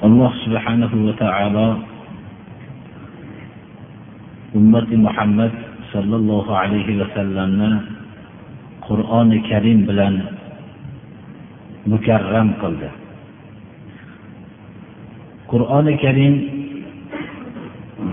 [0.00, 1.68] Alloh subhanahu va taolo
[4.56, 5.52] ummati muhammad
[5.92, 7.70] sollallohu alayhi vasallamni
[8.86, 10.14] qur'oni karim bilan
[11.92, 12.88] mukarram qildi.
[15.50, 16.34] Qur'oni karim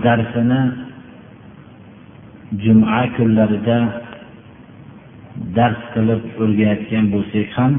[0.04, 0.60] darsini
[2.64, 3.78] juma kunlarida
[5.56, 7.72] dars qilib o'rganayotgan bo'lsak ham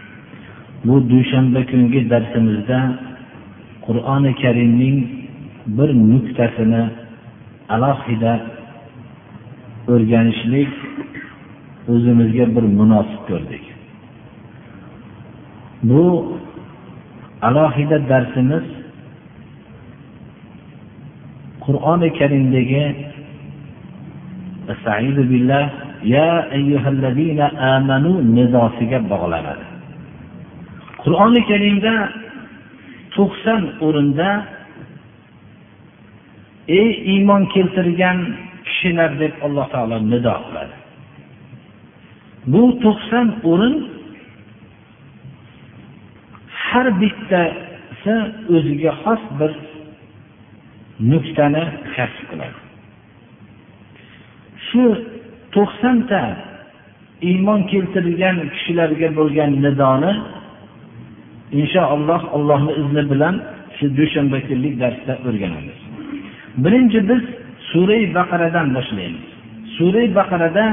[0.86, 2.80] bu dushanba kungi darsimizda
[3.90, 4.98] qur'oni karimning
[5.76, 6.82] bir nuqtasini
[7.74, 8.32] alohida
[9.92, 10.72] o'rganishlik
[11.92, 13.64] o'zimizga bir munosib ko'rdik.
[15.88, 16.02] Bu
[17.48, 18.64] alohida darsimiz
[21.64, 22.84] qur'oni karimdagi
[26.14, 29.64] ya ayyuhallazina amanu nidosiga bog'lanadi.
[31.02, 31.92] Qur'oni karimda
[33.14, 34.30] to'qson o'rinda
[36.80, 38.18] ey iymon keltirgan
[38.66, 40.76] kishilar deb alloh taolo nido qiladi.
[42.52, 43.76] Bu to'qson o'rin
[46.64, 48.14] har bittasi
[48.54, 49.52] o'ziga xos bir
[51.10, 52.58] nuqtani kasb qiladi.
[54.66, 54.84] Shu
[55.54, 56.22] to'qsonta
[57.30, 60.12] iymon keltirgan kishilarga bo'lgan nidoni
[61.58, 63.34] inshaalloh allohni izni bilan
[63.76, 65.78] shu dushanba kunlik darsda o'rganamiz.
[66.64, 67.22] Birinchi biz
[67.70, 69.26] suray baqaradan boshlaymiz.
[69.76, 70.66] Suray baqarada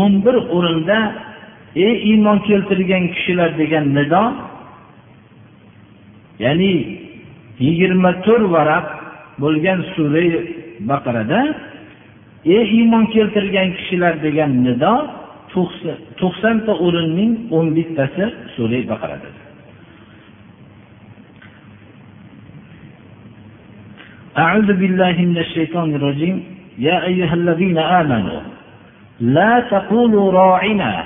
[0.00, 0.98] o'n bir o'rinda
[1.86, 4.24] ey iymon keltirgan kishilar degan nido
[6.44, 6.72] ya'ni
[7.66, 8.86] yigirma to'rt varaq
[9.42, 10.28] bo'lgan suray
[10.90, 11.40] baqarada
[12.56, 14.94] ey iymon keltirgan kishilar degan nido
[16.20, 19.28] to'qsonta o'rinning o'n bittasi suray baqarada
[24.37, 26.43] أعوذ بالله من الشيطان الرجيم
[26.79, 28.41] يا أيها الذين آمنوا
[29.19, 31.03] لا تقولوا راعنا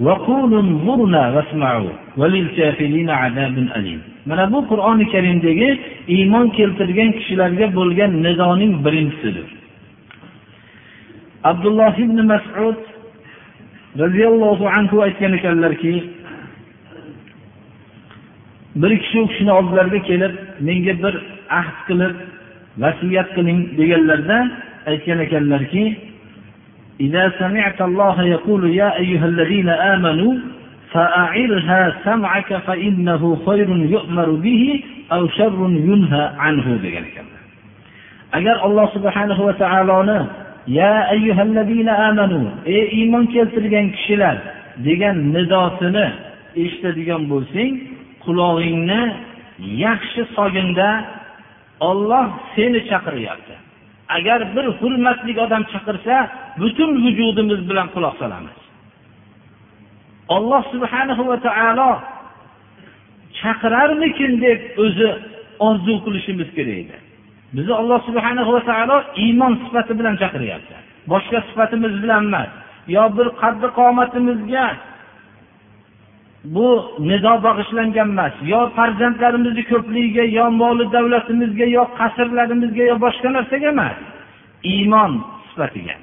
[0.00, 5.68] وقولوا انظرنا واسمعوا وللكافرين عذاب أليم mana bu qur'oni karimdagi
[6.08, 9.48] iymon keltirgan kishilarga bo'lgan nizoning birinchisidir
[11.50, 12.78] abdulloh ibn masud
[14.02, 15.92] roziyallohu anhu aytgan ekanlarki
[18.80, 20.34] bir kishi u kishini oldilariga kelib
[20.68, 21.14] menga bir
[21.60, 22.14] ahd qilib
[22.82, 24.38] vasiyat qiling deganlarda
[24.90, 25.84] aytgan ekanlarki
[27.00, 30.34] إذا سمعت الله يقول يا أيها الذين آمنوا
[30.92, 34.82] فأعرها سمعك فإنه خير يؤمر به
[35.12, 35.58] أو شر
[35.88, 37.40] ينهى عنه degan ekanlar
[38.32, 40.18] agar alloh subhanahu va taoloni
[40.66, 44.36] ya ayyuhallazina amanu ey iymon keltirgan kishilar
[44.86, 46.06] degan nidosini
[46.62, 47.72] eshitadigan bo'lsang
[48.24, 49.02] qulog'ingni
[49.84, 50.88] yaxshi soginda
[51.79, 53.55] olloh seni chaqiryapti.
[54.17, 56.15] Agar bir hurmatli odam chaqirsa
[56.59, 58.57] butun vujudimiz bilan quloq solamiz.
[60.35, 61.91] Olloh subhanahu va taolo
[63.39, 65.09] chaqirarmikin deb o'zi
[65.67, 66.97] orzu qilishimiz kerak edi.
[67.55, 70.75] Bizni alloh subhanahu va taolo iymon sifati bilan chaqiryapti.
[71.11, 72.51] Boshqa sifatimiz bilan emas.
[72.95, 74.65] Yo bir qaddi qomatimizga
[76.53, 76.67] bu
[76.99, 78.33] nido bag'ishlangan emas.
[78.53, 83.97] Yo farzandlarimizni ko'pligiga yo moli davlatimizga yo qasrlarimizga yo boshqa narsaga emas.
[84.73, 85.11] Iymon
[85.49, 85.95] sifatiga.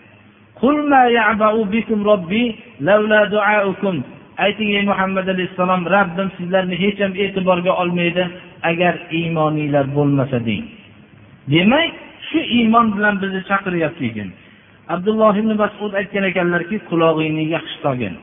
[4.44, 8.24] Ayting ey muhammad alayhissalom rabbim sizlarni hech ham e'tiborga olmaydi
[8.70, 10.64] agar iymoninglar bo'lmasa deng.
[11.52, 11.90] Demak
[12.28, 14.28] shu iymon bilan bizni chaqiryapti ekan.
[14.94, 18.14] Abdulloh ibn masud aytgan ekanlarki qulog'ingni yaxshi solgin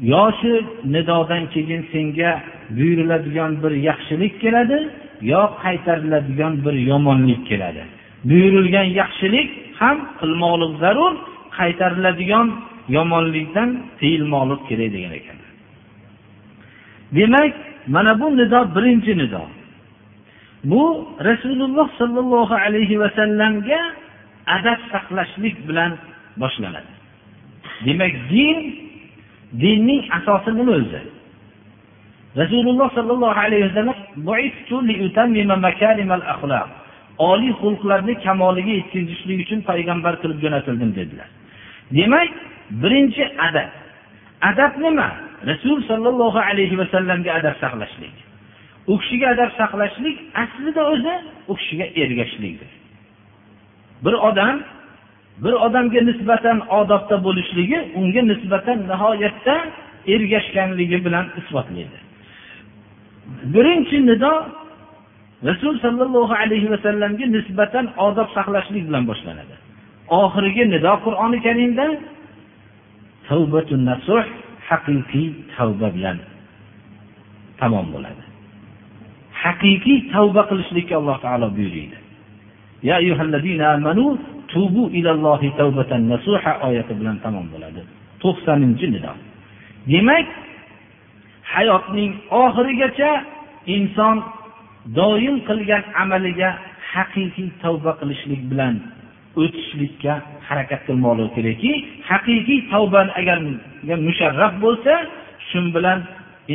[0.00, 4.78] yoshi nidodan keyin senga buyuriladigan bir yaxshilik keladi
[5.32, 7.82] yo qaytariladigan bir yomonlik keladi.
[8.24, 9.50] Buyurilgan yaxshilik
[9.80, 11.14] ham qilmoqlik zarur
[11.58, 12.46] qaytariladigan
[12.96, 13.68] yomonlikdan
[13.98, 15.38] tiyilmoqlik kerak degan ekan.
[17.16, 17.54] Demak
[17.94, 19.42] mana bu nido birinchi nido.
[20.64, 20.82] Bu
[21.28, 23.80] rasululloh sollallohu alayhi vasallamga
[24.56, 25.92] adab saqlashlik bilan
[26.36, 26.92] boshlanadi.
[27.86, 28.58] Demak din
[29.60, 31.02] dinning asosi nima o'zi.
[32.40, 33.98] Rasululloh sollallohu alayhi vasallam
[37.18, 41.28] oliy xulqlarni kamoliga yetkazishlik uchun payg'ambar qilib jo'natildim dedilar.
[41.96, 42.30] Demak
[42.82, 43.70] birinchi adab.
[44.50, 45.08] Adab nima?
[45.50, 48.16] Rasul sollallohu alayhi vasallamga adab saqlashlik.
[48.92, 51.14] U kishiga adab saqlashlik aslida o'zi
[51.50, 52.70] u kishiga ergashishlikdir
[54.04, 54.62] bir odam
[55.44, 59.54] bir odamga nisbatan odobda bo'lishligi unga nisbatan nihoyatda
[60.14, 61.98] ergashganligi bilan isbotlaydi.
[63.54, 64.32] Birinchi nido
[65.48, 69.54] rasul sollallohu alayhi vasallamga nisbatan odob saqlashlik bilan boshlanadi.
[70.20, 71.86] Oxirgi nido qur'oni karimda
[73.90, 74.24] nasuh
[74.68, 76.18] haqiqiy tavba bilan
[77.60, 78.22] tamom bo'ladi.
[79.42, 81.98] Haqiqiy tavba qilishlikka alloh taolo buyuriydi.
[82.88, 82.96] Ya
[84.52, 87.80] tubu ilallohi tavbatan nasuha oyati bilan tamom bo'ladi.
[88.22, 89.12] To'qsoninchi nido
[89.92, 90.26] demak
[91.54, 92.12] hayotning
[92.42, 93.10] oxirigacha
[93.76, 94.16] inson
[94.98, 96.50] doim qilgan amaliga
[96.92, 98.74] haqiqiy tavba qilishlik bilan
[99.42, 100.14] o'tishlikka
[100.48, 101.72] harakat qilmoqligi kerakki
[102.10, 103.38] haqiqiy tavba agar
[104.06, 104.94] musharraf bo'lsa
[105.48, 105.98] shu bilan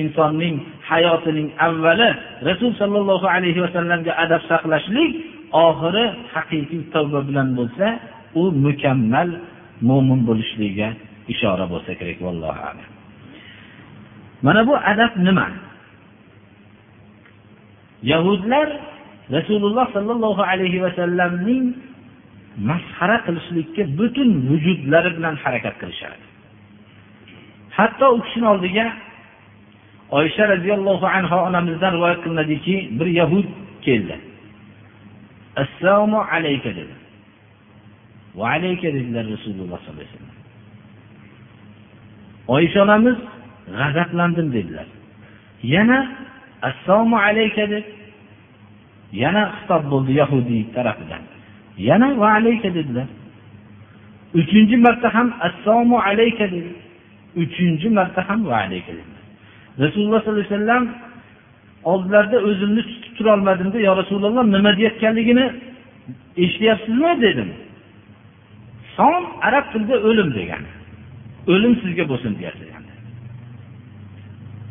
[0.01, 0.55] insonning
[0.89, 2.09] hayotining avvali
[2.49, 5.11] rasul sollallohu alayhi vasallamga adab saqlashlik
[5.51, 7.88] oxiri haqiqiy tavba bilan bo'lsa
[8.41, 9.29] u mukammal
[9.88, 10.89] mo'min bo'lishligiga
[11.33, 12.89] ishora bo'lsa kerak vallohu alam.
[14.45, 15.47] Mana bu adab nima?
[18.11, 18.67] Yahudlar
[19.35, 21.65] rasululloh sollallohu alayhi vasallamning
[22.69, 26.25] masxara qilishlikka butun vujudlari bilan harakat qilishardi.
[27.77, 28.85] Hatto u kishini oldiga
[30.19, 33.47] oysha roziyallohu anhu onamizdan rivoyat qilinadiki bir yahud
[33.85, 34.15] keldi.
[35.62, 36.95] Assalomu alayka dedi.
[38.38, 40.38] Va alayka dedilar rasululloh sollallohu alayhi vasallam.
[42.56, 43.18] Oysha onamiz
[43.77, 44.88] g'azablandim dedilar.
[45.74, 46.00] Yana
[46.69, 47.86] assalomu alayka deb
[49.24, 51.24] yana xitob bo'ldi yahudiy tarafidan.
[51.89, 53.07] Yana va alayka dedilar.
[54.39, 56.71] Uchinchi marta ham assalomu alayka dedi.
[57.44, 59.24] Uchinchi marta ham va alayka dedilar.
[59.83, 60.83] Rasululloh sollallohu alayhi vasallam
[61.92, 65.45] oldilarida o'zimni tutib turolmadimda yo rasululloh nima deyayotganligini
[66.43, 67.11] eshityapsizmi?
[67.25, 67.49] dedim.
[68.95, 70.69] Som arab tilida o'lim degani.
[71.53, 72.77] O'lim sizga bo'lsin deyapti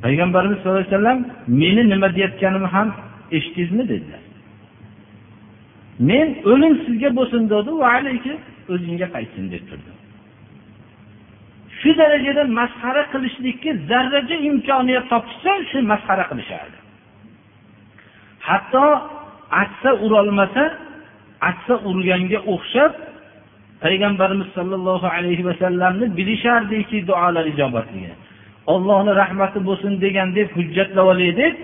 [0.06, 1.19] payg'ambarimiz sallallohu alayhi vasallam
[1.62, 2.88] meni nima deyayotganimni ham
[3.37, 4.22] eshitdingizmi dedilar.
[6.10, 8.32] Men o'lim sizga bo'lsin dedi va alayki
[8.72, 9.90] o'zingga qaytsin deb turdi.
[11.78, 16.78] Shu darajada masxara qilishlikka zarracha imkoniyat topishsa shu masxara qilishardi.
[18.48, 18.84] Hatto
[19.62, 20.64] aksa urolmasa
[21.50, 22.93] aksa urganga o'xshab
[23.84, 28.16] payg'ambarimiz sollallohu alayhi vasallamni bilishardiki duolar ijobatligini
[28.75, 31.54] ollohni rahmati bo'lsin degan deb hujjatlab olaylik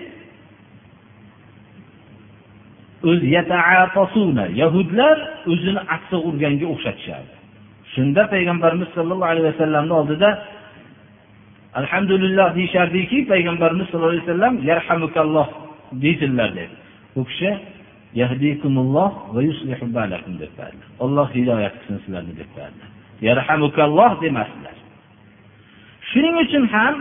[4.61, 5.17] yahudlar
[5.51, 7.33] o'zini aksa urganga o'xshatishardi.
[7.93, 10.29] Shunda payg'ambarimiz sollallohu alayhi vasallamni oldida
[11.79, 15.47] alhamdulillah deyishardiki payg'ambarimiz sollallohu alayhi vasallam yarhamukalloh.
[16.01, 16.71] Deydilar deb
[17.19, 17.51] u kishi
[19.35, 20.51] va yuslihu balakum deb
[21.03, 22.49] olloh hidoyat qilsin sizlarni deb
[23.27, 24.75] yarhamukalloh demasdilar.
[26.09, 26.95] Shuning uchun ham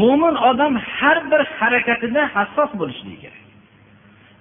[0.00, 3.42] mo'min odam har bir harakatida hassos bo'lishligi kerak.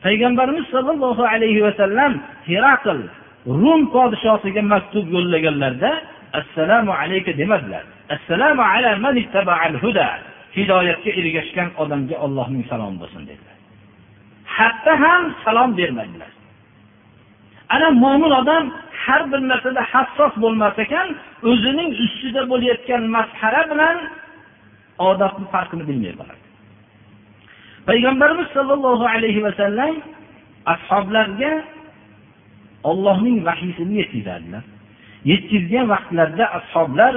[0.03, 2.11] Payg'ambarimiz sollallohu alayhi vasallam
[2.51, 2.99] herakl
[3.61, 5.91] rum podshosiga maktub yo'llaganlarida
[6.39, 7.83] assalomu alayka demadilar.
[8.15, 9.15] Assalomu ala man
[9.83, 10.07] huda
[10.57, 13.56] hidoyatga ergashgan odamga ollohning salomi bo'lsin dedilar.
[14.57, 16.31] Hatto ham salom bermaydilar.
[17.73, 18.63] Ana mo'min odam
[19.03, 21.07] har bir narsada hassos bo'lmas ekan
[21.49, 23.97] o'zining ustida bo'layotgan masxara bilan
[25.09, 26.43] odobni farqini bilmay qoladi.
[27.87, 29.95] Payg'ambarimiz sollallohu alayhi vasallam
[30.73, 31.51] ashoblarga
[32.89, 34.63] ollohning vahiysini yetkazadilar.
[35.31, 37.13] Yetkazgan vaqtlarida ashoblar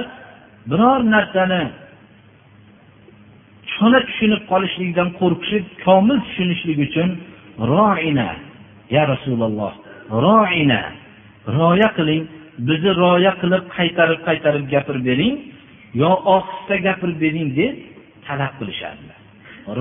[0.69, 1.63] biror narsani
[3.73, 7.09] cho'na tushunib qolishlikdan qo'rqishib komil tushunishlik uchun
[7.61, 8.29] roina
[8.89, 9.73] ya rasululloh
[10.09, 10.81] roina.
[11.47, 12.23] Rioya qiling
[12.67, 15.35] bizni rioya qilib qaytarib qaytarib gapirib bering
[16.01, 17.73] yo ohista gapirib bering deb
[18.25, 19.19] talab qilishardilar.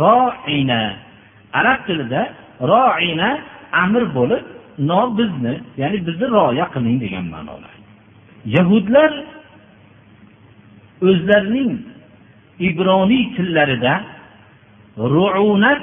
[0.01, 0.81] Roina
[1.53, 2.23] arab tilida
[2.73, 3.31] roina
[3.85, 4.45] amr bo'lib
[4.79, 7.71] no bizni ya'ni bizni rioya qiling degan ma'noda
[8.57, 9.11] yahudlar
[11.09, 11.73] o'zlarining
[12.69, 13.95] ibroniy tillarida
[15.15, 15.83] ruunat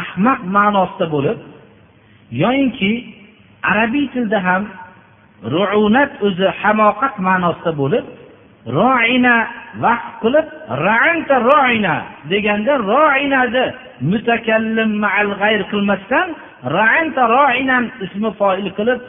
[0.00, 1.38] ahmaq ma'nosida bo'lib
[2.42, 2.92] yoyinki
[3.70, 4.62] arabiy tilda ham
[5.54, 8.04] ruunat o'zi hamoqat ma'nosida bo'lib
[8.78, 9.36] roina
[9.84, 10.46] vaqf qilib
[10.86, 11.94] raanta roina
[12.30, 13.64] deganda roinani
[14.10, 16.28] mutakallim ma'al g'ayr qilmasdan
[16.76, 19.00] raanta roinan ismi foil qilib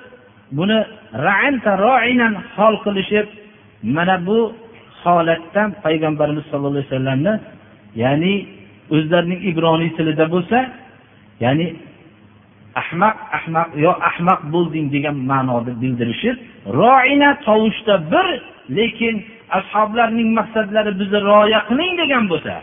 [0.58, 0.80] buni
[1.26, 3.28] raanta roinan hol qilishib
[3.96, 4.40] mana bu
[5.04, 7.34] holatdan payg'ambarimiz sollallohu alayhi vasallamni
[8.04, 8.34] ya'ni
[8.96, 10.58] o'zlarining ibroniy tilida bo'lsa
[11.44, 11.68] ya'ni
[12.82, 16.36] ahmaq ahmaq yo ahmaq bo'lding degan ma'noda bildirishib
[16.80, 18.28] roina tovushda bir
[18.78, 19.16] lekin
[19.60, 22.56] ashoblarning maqsadlari bizni rioya qiling degan bo'lsa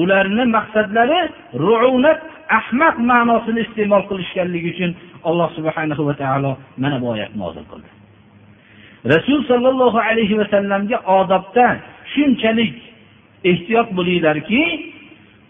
[0.00, 1.20] ularni maqsadlari
[1.66, 2.20] ruunat
[2.58, 4.90] ahmaq ma'nosini iste'mol qilishganligi uchun
[5.28, 7.88] alloh subhanahu va taolo mana bu oyatni nozil qildi.
[9.14, 11.66] Rasul sollallohu alayhi vasallamga odobda
[12.12, 12.74] shunchalik
[13.50, 14.62] ehtiyot bo'linglarki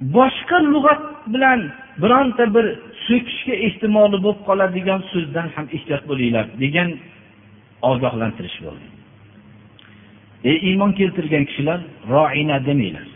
[0.01, 1.03] boshqa lug'at
[1.35, 1.61] bilan
[2.03, 2.67] bironta bir
[3.07, 6.89] so'kishga ehtimoli bo'lib qoladigan so'zdan ham ehtiyot bo'linglar degan
[7.91, 8.87] ogohlantirish bo'ldi.
[10.51, 11.81] Ey iymon keltirgan kishilar
[12.15, 13.07] roina demanglar.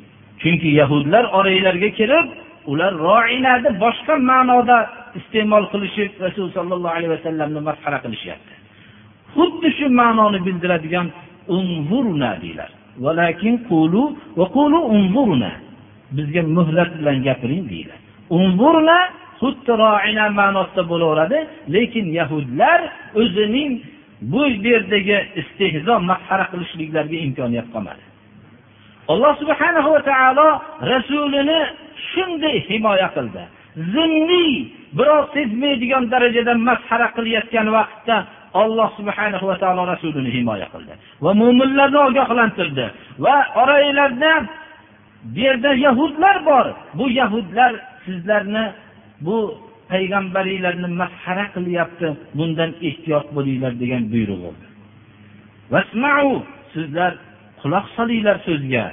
[0.43, 2.27] Chunki yahudlar oranglarga kirib
[2.73, 4.79] ular roinani boshqa ma'noda
[5.19, 8.53] iste'mol qilishib rasul sollallohu alayhi vasallamni masxara qilishyapti.
[9.35, 11.07] Xuddi shu ma'noni bildiradigan
[11.57, 12.71] unvurna deylar.
[16.17, 17.95] Bizga muhlat bilan gapiring deydi.
[18.39, 18.99] Unzurna
[19.41, 21.39] xuddi roina ma'nosida bo'laveradi
[21.75, 22.81] lekin yahudlar
[23.21, 23.71] o'zining
[24.33, 28.03] bu yerdagi istehzo masxara qilishliklariga imkoniyat qolmadi.
[29.13, 30.49] Alloh subhanahu va taolo
[30.93, 31.61] rasulini
[32.11, 33.43] shunday himoya qildi.
[33.95, 34.53] Zimniy
[34.99, 38.17] birov sezmaydigan darajada masxara qilayotgan vaqtda
[38.63, 42.87] alloh subhanahu va taolo rasulini himoya qildi va mo'minlarni ogohlantirdi
[43.25, 44.33] va oranglarda
[45.25, 46.67] bu yerda yahudlar bor.
[46.95, 47.73] Bu yahudlar
[48.05, 48.73] sizlarni
[49.21, 49.39] bu
[49.89, 52.09] payg'ambaringlarni masxara qilyapti.
[52.39, 54.43] Bundan ehtiyot bo'linglar degan buyruq
[55.73, 56.29] vasmau
[56.73, 57.13] sizlar
[57.61, 58.87] quloq solinglar so'zga.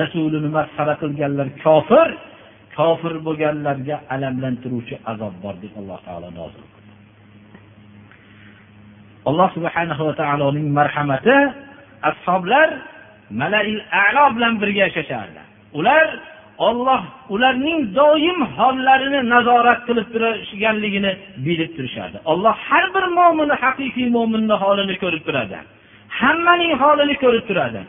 [0.00, 2.08] Rasulini masxara qilganlar kofir.
[2.76, 6.92] Kofir bo'lganlarga alamlantiruvchi azob bor deb alloh taolo nozil qildi.
[9.28, 11.36] Alloh subhanahu va taoloning marhamati
[12.10, 12.68] ashoblar
[13.30, 15.40] malail alo bilan birga yashashardi.
[15.78, 16.06] Ular
[16.58, 17.02] olloh
[17.34, 21.12] ularning doim hollarini nazorat qilib turishganligini
[21.46, 22.18] bilib turishardi.
[22.30, 25.58] Olloh har bir mo'minni haqiqiy mo'minni holini ko'rib turadi.
[26.20, 27.80] Hammaning holini ko'rib turadi.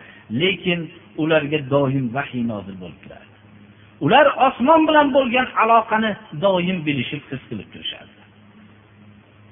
[0.41, 0.79] Lekin
[1.21, 3.29] ularga doim vahiy nozil bo'lib turadi
[4.05, 6.11] ular osmon bilan bo'lgan aloqani
[6.43, 8.19] doim bilishib his qilib turishardi.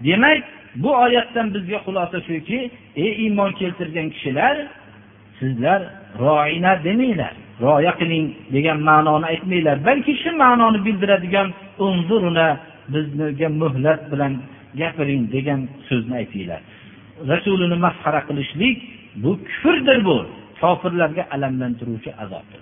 [0.06, 0.44] Demak
[0.84, 2.60] bu oyatdan bizga xulosa shuki
[3.04, 4.56] ey iymon keltirgan kishilar
[5.40, 5.82] sizlar
[6.20, 7.34] roina demanglar.
[7.62, 8.26] Rioya qiling
[8.56, 9.78] degan ma'noni aytmanglar.
[9.88, 11.48] Balki shu ma'noni bildiradigan
[11.86, 12.48] unzuruna
[12.94, 14.34] bizga muhlat bilan
[14.80, 16.62] gapiring degan so'zni aytinglar.
[17.32, 18.78] Rasulini masxara qilishlik
[19.24, 20.18] bu kufrdir bu.
[20.62, 22.62] Kofirlarga alamlantiruvchi azobdir.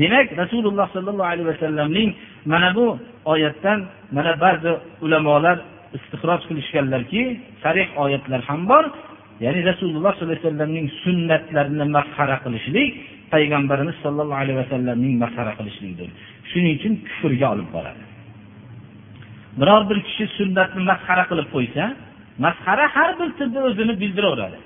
[0.00, 2.10] Demak rasululloh sollallohu alayhi vasallamning
[2.44, 2.86] mana bu
[3.32, 3.78] oyatdan
[4.16, 4.72] mana ba'zi
[5.04, 5.56] ulamolar
[5.96, 7.22] istixroj qilishganlarki
[7.62, 8.84] sarih oyatlar ham bor.
[9.44, 12.90] Ya'ni rasululloh sollallohu alayhi vasallamning sunnatlarini masxara qilishlik
[13.32, 16.08] payg'ambarimiz sollallohu alayhi vasallamning masxara qilishlikdir.
[16.50, 18.02] Shuning uchun kufrga olib boradi.
[19.60, 21.84] Biror bir kishi sunnatni masxara qilib qo'ysa
[22.44, 24.58] masxara har bir tilda o'zini bildiraveradi.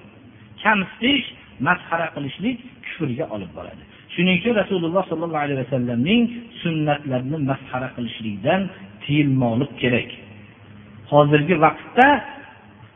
[0.62, 1.26] Kamsitish
[1.68, 3.82] masxara qilishlik kufrga olib boradi.
[4.14, 6.22] Shuning uchun rasululloh sollallohu alayhi vasallamning
[6.62, 8.60] sunnatlarini masxara qilishlikdan
[9.04, 10.08] tiyilmoqlik kerak.
[11.12, 12.08] Hozirgi vaqtda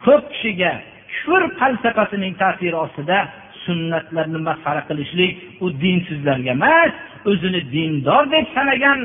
[0.04, 0.72] ko'p kishiga
[1.12, 3.18] kufr falsafasining ta'siri ostida
[3.64, 5.32] sunnatlarni masxara qilishlik
[5.64, 6.92] u dinsizlarga emas
[7.30, 8.98] o'zini dindor deb sanagan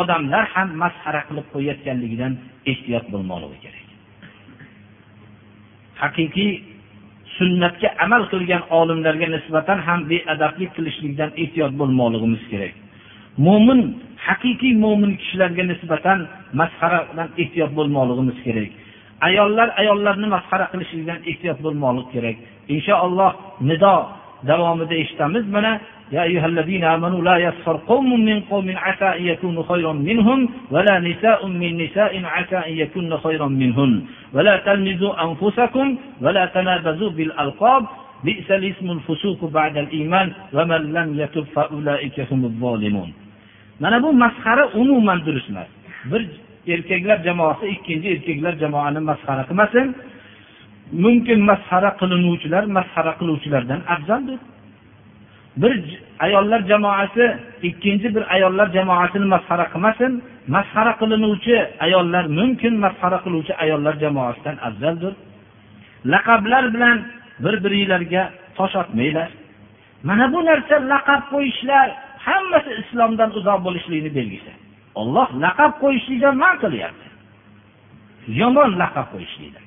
[0.00, 2.32] odamlar ham masxara qilib qo'yayotganligidan
[2.72, 3.86] ehtiyot bo'lmoqligi kerak.
[6.02, 6.52] Haqiqiy
[7.36, 12.74] sunnatga amal qilgan olimlarga nisbatan ham beadablik qilishlikdan ehtiyot bo'lmoqligimiz kerak.
[13.46, 13.80] Mo'min
[14.26, 16.18] haqiqiy mo'min kishilarga nisbatan
[16.60, 18.70] masxaradan ehtiyot bo'lmoqligimiz kerak.
[19.27, 22.37] ayollar ayollarni masxara qilishlikdan ehtiyot bo'lmoqlik kerak
[22.75, 23.31] inshaalloh
[23.69, 23.95] nido
[24.49, 25.71] davomida eshitamiz mana
[26.11, 30.99] يا أيها الذين آمنوا لا يسخر قوم من قوم عسى أن يكونوا خيرا منهم ولا
[30.99, 33.93] نساء من نساء عسى أن يكون خيرا منهن
[34.33, 37.83] ولا تلمزوا أنفسكم ولا تنابزوا بالألقاب
[38.23, 43.11] بئس الاسم الفسوق بعد الإيمان ومن لم يتب فأولئك هم الظالمون
[43.79, 45.67] mana bu masxara umuman durust emas
[46.11, 46.21] bir
[46.66, 49.86] erkaklar jamoasi ikkinchi erkaklar jamoani masxara qilmasin.
[51.04, 54.38] Mumkin masxara qilinuvchilar masxara qiluvchilardan afzaldir.
[55.62, 55.72] Bir
[56.26, 57.24] ayollar jamoasi
[57.68, 60.12] ikkinchi bir ayollar jamoasini masxara qilmasin.
[60.54, 65.12] Masxara qilinuvchi ayollar mumkin masxara qiluvchi ayollar jamoasidan afzaldir.
[66.12, 66.96] Laqablar bilan
[67.44, 68.22] bir biringlarga
[68.56, 69.28] tosh otmanglar.
[70.08, 71.86] Mana bu narsa laqab qo'yishlar
[72.26, 74.59] hammasi islomdan uzoq bo'lishlikni belgisi
[75.00, 77.08] olloh laqab qo'yishlikdan man qilyapti.
[78.40, 79.66] Yomon laqab qo'yishlikdan.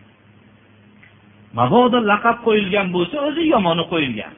[1.58, 4.34] Mabodo laqab qo'yilgan bo'lsa o'zi yomoni qo'yilgan.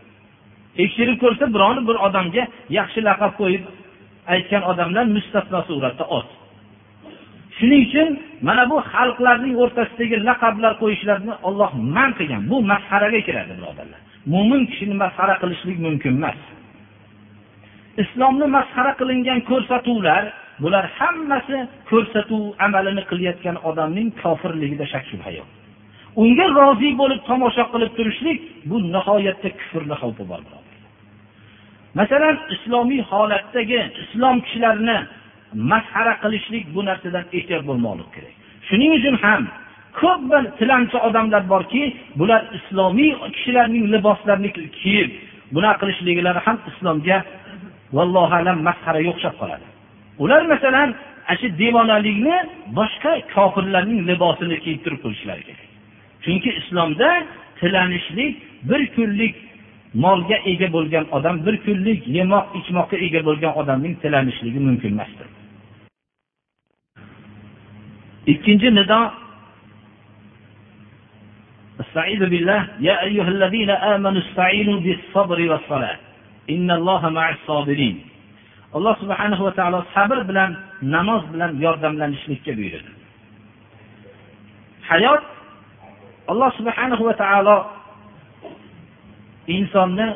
[0.77, 2.43] Tekshirib ko'rsa biron bir odamga
[2.77, 3.63] yaxshi laqab qo'yib
[4.33, 6.27] aytgan odamlar mustasno suratda oz
[7.57, 8.09] shuning uchun
[8.47, 12.41] mana bu xalqlarning o'rtasidagi laqablar qo'yishlarni olloh man qilgan.
[12.51, 14.01] Bu masxaraga kiradi birodarlar.
[14.33, 16.39] Mo'min kishini masxara qilishlik mumkin emas.
[18.03, 20.23] Islomni masxara qilingan ko'rsatuvlar
[20.63, 21.57] bular hammasi
[21.89, 25.47] ko'rsatuv amalini qilayotgan odamning kofirligida shak shubha yo'q.
[26.21, 30.41] Unga rozi bo'lib tomosha qilib turishlik bu nihoyatda kufrni xavfi bor
[31.99, 34.97] masalan islomiy holatdagi islom kishilarini
[35.71, 38.33] masxara qilishlik bu narsadan ehtiyot bo'lmoqlik kerak.
[38.67, 39.41] Shuning uchun ham
[39.99, 41.83] ko'p bir tilanchi odamlar borki
[42.19, 45.09] bular islomiy kishilarning liboslarini kiyib
[45.55, 47.17] bunaqa qilishliklari ham islomga
[47.97, 49.65] vallohu alam masxaraga o'xshab qoladi.
[50.22, 50.94] ular masalan
[51.28, 52.36] ana shu devonalikni
[52.78, 55.68] boshqa kofirlarning libosini kiyib turib qo'yishlari kerak
[56.24, 57.08] chunki islomda
[57.60, 58.32] tilanishlik
[58.68, 59.34] bir kunlik
[60.04, 65.28] molga ega bo'lgan odam bir kunlik yemoq ichmoqqa ega bo'lgan odamning tilanishligi mumkin emasdir
[68.32, 69.00] ikkinchi nido
[71.84, 75.98] استعيذ بالله يا أيها الذين آمنوا استعينوا بالصبر والصلاة
[76.54, 77.96] إن الله مع الصابرين
[78.73, 82.91] alloh subhanahu va taolo sabr bilan namoz bilan yordamlanishlikka buyurdi.
[84.89, 85.23] Hayot
[86.27, 87.57] alloh subhanahu va taolo
[89.47, 90.07] insonni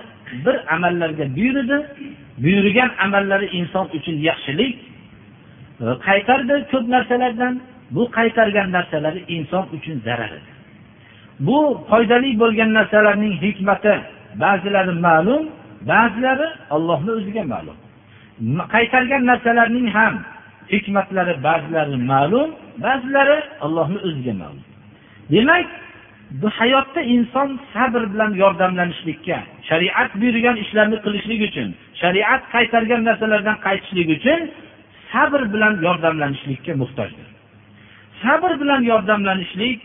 [0.45, 1.77] bir amallarga buyurdi.
[2.43, 4.73] Buyurgan amallari inson uchun yaxshilik
[6.07, 7.53] qaytardi ko'p narsalardan.
[7.95, 10.31] Bu qaytargan narsalari inson uchun zarar.
[10.39, 10.59] Edi
[11.39, 13.93] bu foydali bo'lgan narsalarning hikmati
[14.43, 15.43] ba'zilari ma'lum
[15.91, 17.77] ba'zilari ollohni o'ziga ma'lum.
[18.73, 20.13] Qaytargan narsalarning ham
[20.73, 22.49] hikmatlari ba'zilari ma'lum
[22.85, 24.65] ba'zilari allohni o'ziga ma'lum.
[25.33, 25.67] Demak
[26.41, 29.37] bu hayotda inson sabr bilan yordamlanishlikka
[29.69, 31.69] shariat buyurgan ishlarni qilishlik uchun
[32.01, 34.39] shariat qaytargan narsalardan qaytishlik uchun
[35.11, 37.27] sabr bilan yordamlanishlikka muhtojdir.
[38.23, 39.79] Sabr bilan yordamlanishlik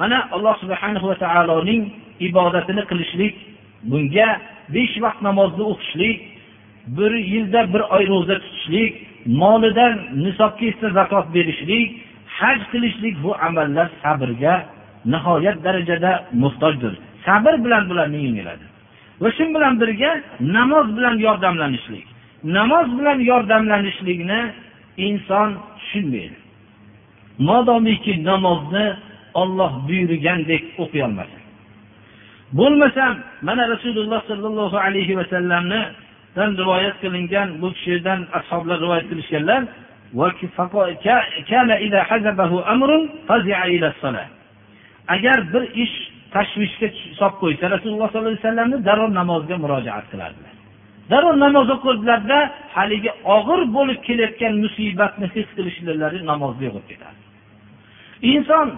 [0.00, 1.82] mana alloh subhanahu va taoloning
[2.28, 3.34] ibodatini qilishlik
[3.90, 4.28] bunga
[4.74, 6.18] besh vaqt namozni o'qishlik
[6.86, 12.00] bir yilda bir oy ro'za tutishlik molidan nisobga esa zakot berishlik
[12.38, 14.54] haj qilishlik bu amallar sabrga
[15.12, 16.94] nihoyat darajada muhtojdir.
[17.26, 18.64] Sabr bilan bularni yengiladi
[19.20, 22.06] va shu bilan birga namoz bilan yordamlanishlik.
[22.44, 24.40] Namoz bilan yordamlanishlikni
[24.96, 26.36] inson tushunmaydi.
[27.38, 28.86] Modomiki namozni
[29.34, 31.38] olloh buyurgandek o'qiyolmasa
[32.58, 35.80] bo'lmasam mana rasululloh sollallohu alayhi vasallamni
[36.60, 39.62] rivoyat qilingan bu kishidan ashoblar rivoyat qilishganlar
[45.14, 45.96] agar bir ish
[46.34, 50.54] tashvishga solib qo'ysa rasululloh sollallohu alayhi vasallamni darrov namozga murojaat qilardilar
[51.10, 52.38] darrov namoz o'qirdilarda
[52.76, 57.20] haligi og'ir bo'lib kelayotgan musibatni his qilishlari namozda yo'qolib ketardi.
[58.32, 58.68] Inson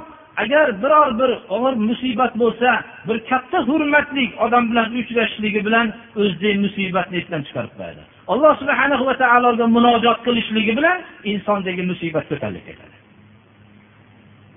[0.43, 2.69] agar biror bir og'ir musibat bo'lsa
[3.09, 5.87] bir katta hurmatli odam bilan uchrashishligi bilan
[6.21, 8.03] o'zidagi musibatni esdan chiqarib qo'yadi.
[8.33, 10.99] Alloh subhana va taologa munojot qilishligi bilan
[11.33, 12.97] insondagi musibat ko'tarilib ketadi.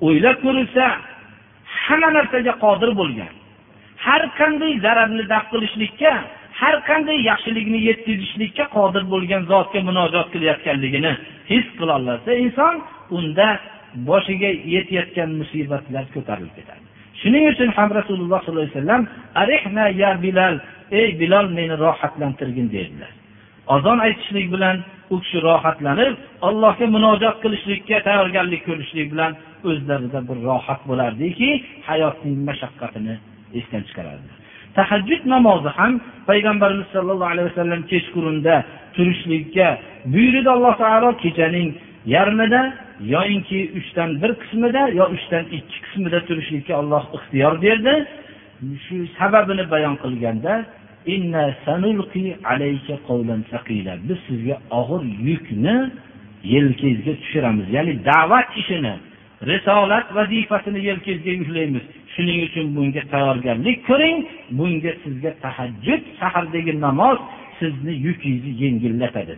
[0.08, 0.86] O'ylab ko'rilsa
[1.86, 3.34] hamma narsaga qodir bo'lgan
[4.06, 6.12] har qanday zararni daf qilishlikka
[6.62, 11.12] har qanday yaxshilikni yetkazishlikka qodir bo'lgan zotga munojot qilayotganligini
[11.52, 12.76] his qilolsa inson
[13.18, 13.48] unda
[14.10, 16.84] boshiga yetayotgan musibatlar ko'tarilib ketadi.
[17.21, 19.04] Shuning uchun ham rasululloh sollallohu alayhi vasallam
[19.43, 20.56] arihna ya bilal
[20.99, 23.12] ey bilol meni rohatlantirgin dedilar.
[23.75, 24.78] Azon aytishlik bilan
[25.13, 26.13] u kishi rohatlanib
[26.47, 29.32] allohga munojot qilishlikka tayyorgarlik ko'rishlik bilan
[29.69, 31.49] o'zlarida bir rohat bo'lardiki
[31.89, 33.15] hayotning mashaqqatini
[33.60, 34.32] esdan chiqarardi.
[34.78, 35.93] Tahajjud namozi ham
[36.30, 38.56] payg'ambarimiz sollallohu alayhi vasallam kechqurunda
[38.95, 39.67] turishlikka
[40.13, 41.67] buyurdi alloh taolo kechaning
[42.15, 42.62] yarmida
[42.99, 47.93] yoyinki uchdan bir qismida yo uchdan ikki qismida turishlikka olloh ixtiyor berdi.
[48.85, 50.53] Shu sababini bayon qilganda
[54.07, 55.75] biz sizga og'ir yukni
[56.43, 57.67] yelkangizga tushiramiz.
[57.75, 58.93] Ya'ni da'vat ishini
[59.51, 61.83] risolat vazifasini yelkangizga yuklaymiz.
[62.13, 64.17] Shuning uchun bunga tayyorgarlik ko'ring.
[64.57, 67.19] Bunga sizga tahajjud sahardagi namoz
[67.59, 69.35] sizni yukingizni yengillatadi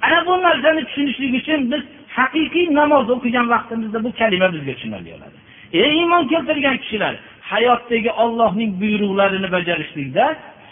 [0.00, 1.82] ana bu narsani tushunishlik uchun biz
[2.20, 5.36] haqiqiy namoz o'qigan vaqtimizda bu kalima bizga tushunarli bo'ladi
[5.82, 7.14] ey iymon keltirgan kishilar
[7.52, 10.24] hayotdagi ollohning buyruqlarini bajarishlikda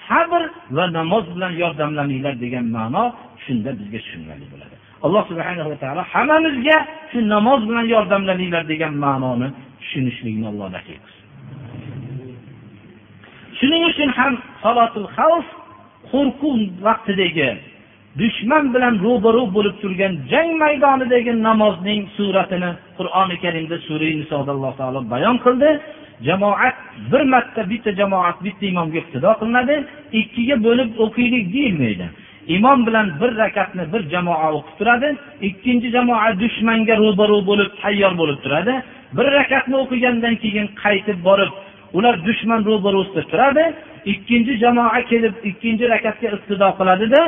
[0.09, 0.43] sabr
[0.77, 3.05] va namoz bilan yordamlaninglar degan ma'no
[3.45, 4.75] shunda bizga tushunarli bo'ladi.
[5.07, 6.77] Alloh subhanava taolo hammamizga
[7.11, 9.49] shu namoz bilan yordamlaninglar degan ma'noni
[9.81, 11.25] tushunishlikni alloh nasib qilsin.
[13.59, 14.33] Shuning uchun ham
[14.63, 15.47] salotul xavf
[16.11, 17.49] qo'rquv vaqtidagi
[18.21, 25.01] dushman bilan ro'baru bo'lib turgan jang maydonidagi namozning suratini qur'oni karimda sura nisoda alloh taolo
[25.15, 25.71] bayon qildi.
[26.29, 26.77] Jamoat
[27.13, 29.75] bir marta bitta jamoat bitta imomga iqtido qilinadi
[30.21, 32.07] ikkiga bo'lib o'qiylik deyilmaydi.
[32.57, 35.09] Imom bilan bir rakatni bir jamoa o'qib turadi
[35.49, 38.75] ikkinchi jamoa dushmanga ro'baru bo'lib tayyor bo'lib turadi.
[39.17, 41.53] Bir rakatni o'qigandan keyin qaytib borib
[41.97, 43.65] ular dushman ro'barusida turadi
[44.13, 47.21] ikkinchi jamoa kelib ikkinchi rakatga iqtido qiladida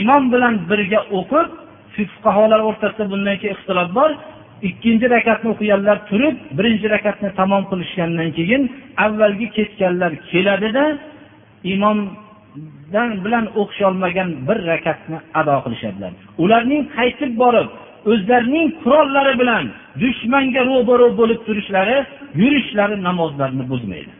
[0.00, 1.48] imom bilan birga o'qib
[1.94, 4.10] fuqarolar o'rtasida bundan keyin ixtilof bor.
[4.68, 8.62] Ikkinchi rakatni o'qiganlar turib birinchi rakatni tamom qilishgandan keyin
[9.04, 10.84] avvalgi ketganlar keladida
[11.74, 16.12] imomdan bilan o'qisholmagan bir rakatni ado qilishadilar.
[16.42, 17.68] Ularning qaytib borib
[18.12, 19.64] o'zlarining qurollari bilan
[20.02, 21.98] dushmanga ro'baro bo'lib turishlari
[22.42, 24.12] yurishlari namozlarni buzmaydi.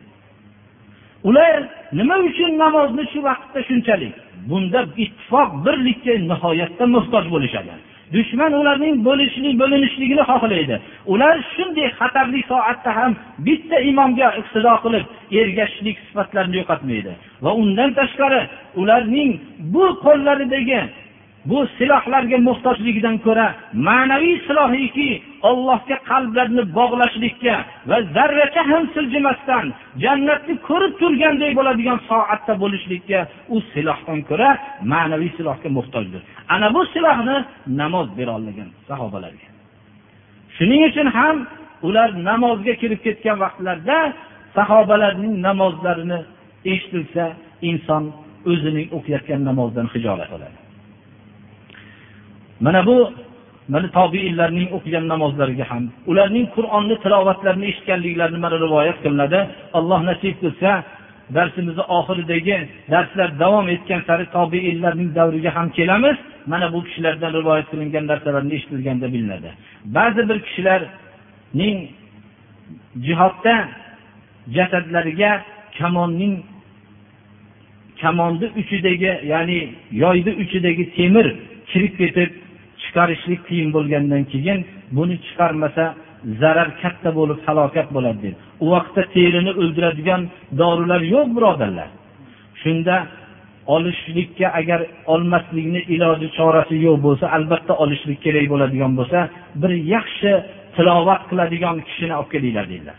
[1.29, 1.57] Ular
[1.99, 4.15] nima uchun namozni shu vaqtda shunchalik
[4.51, 7.75] bunda ittifoq birlikka nihoyatda muhtoj bo'lishadi.
[8.15, 10.77] Dushman ularning bo'lishlik bo'linishligini xohlaydi.
[11.13, 13.13] Ular shunday xatarli soatda ham
[13.47, 15.05] bitta imomga iqtido qilib
[15.41, 17.13] ergashishlik sifatlarini yo'qotmaydi.
[17.45, 18.41] Va undan tashqari
[18.81, 19.31] ularning
[19.75, 20.81] bu qo'llaridagi
[21.51, 23.47] bu silohlarga muhtojligidan ko'ra
[23.89, 25.11] ma'naviy silohiki
[25.51, 27.55] ollohga qalblarni bog'lashlikka
[27.91, 29.65] va zarracha ham siljimasdan
[30.05, 33.19] jannatni ko'rib turgandek bo'ladigan soatda bo'lishlikka
[33.55, 34.49] u silohdan ko'ra
[34.93, 36.23] ma'naviy silohga muhtojdir.
[36.55, 37.37] Ana bu silohni
[37.81, 39.47] namoz berolmagan sahobalarga.
[40.57, 41.37] Shuning uchun ham
[41.87, 43.99] ular namozga kirib ketgan vaqtlarda
[44.57, 46.19] sahobalarning namozlarini
[46.73, 47.25] eshitilsa
[47.71, 48.05] inson
[48.51, 50.62] o'zining o'qiyotgan namozidan hijolat bo'ladi
[52.65, 52.97] mana bu
[53.69, 59.39] mana tobiinlarning o'qigan namozlariga ham ularning qur'onni tilovatlarini eshitganliklarini mana rivoyat qilinadi.
[59.79, 60.71] Alloh nasib qilsa
[61.37, 62.57] darsimizni oxiridagi
[62.93, 66.17] darslar davom etgan sari tobiinlarning davriga ham kelamiz.
[66.53, 69.51] Mana bu kishilardan rivoyat qilingan narsalarni eshitilganda bilinadi.
[69.97, 71.77] Ba'zi bir kishilarning
[73.07, 73.55] jihodda
[74.57, 75.33] jasadlariga
[75.79, 76.35] kamonning
[78.01, 79.61] kamonni uchidagi ya'ni
[80.03, 81.27] yoyni uchidagi temir
[81.71, 82.31] kirib ketib
[82.93, 84.61] chiqarishlik qiyin bo'lgandan keyin
[84.97, 85.85] buni chiqarmasa
[86.43, 88.37] zarar katta bo'lib halokat bo'ladi dedi.
[88.65, 90.23] U vaqtda terini o'ldiradigan
[90.61, 91.89] dorilar yo'q birodarlar.
[92.63, 92.97] Shunda
[93.75, 94.81] olishlikka agar
[95.15, 99.19] olmaslikni iloji chorasi yo'q bo'lsa albatta olishlik kerak bo'ladigan bo'lsa
[99.63, 100.33] bir yaxshi
[100.77, 102.99] tilovat qiladigan kishini olib kelinglar dedilar.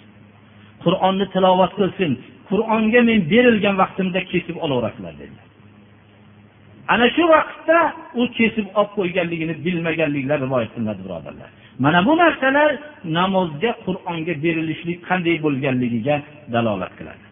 [0.84, 2.12] Qur'onni tilovat qilsin.
[2.49, 5.45] Qur'onga men berilgan vaqtimda kesib olaverasizlar dedilar.
[6.92, 7.79] ana shu vaqtda
[8.21, 11.51] u kesib olib qo'yganligini bilmaganliklari rivoyat qilinadi birodarlar
[11.85, 12.71] mana bu narsalar
[13.18, 16.16] namozga qur'onga berilishlik qanday bo'lganligiga
[16.55, 17.25] dalolat qiladi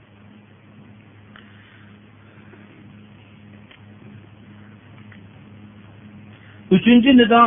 [6.77, 7.43] uchinchi nido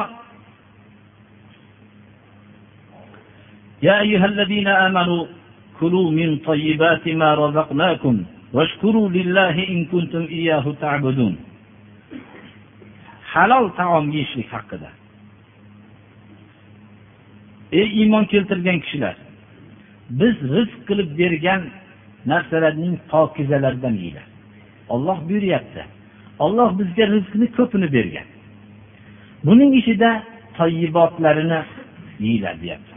[3.88, 5.26] يا أيها الذين آمنوا
[5.80, 8.16] كلوا من طيبات ما رزقناكم
[8.54, 11.36] واشكروا لله إن كنتم إياه تعبدون
[13.35, 14.91] halol taom yeyishlik haqida.
[17.73, 19.17] Ey iymon keltirgan kishilar
[20.21, 21.63] biz rizq qilib bergan
[22.31, 24.27] narsalarning pokizalaridan yeyglar
[24.95, 25.83] olloh buyuryapti
[26.45, 28.27] olloh bizga rizqni ko'pini bergan.
[29.47, 30.11] Buning ichida
[30.59, 31.61] toyibotlarini
[32.27, 32.95] yeyglar deyapti.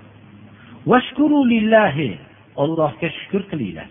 [2.63, 3.89] Ollohga shukur qilinglar.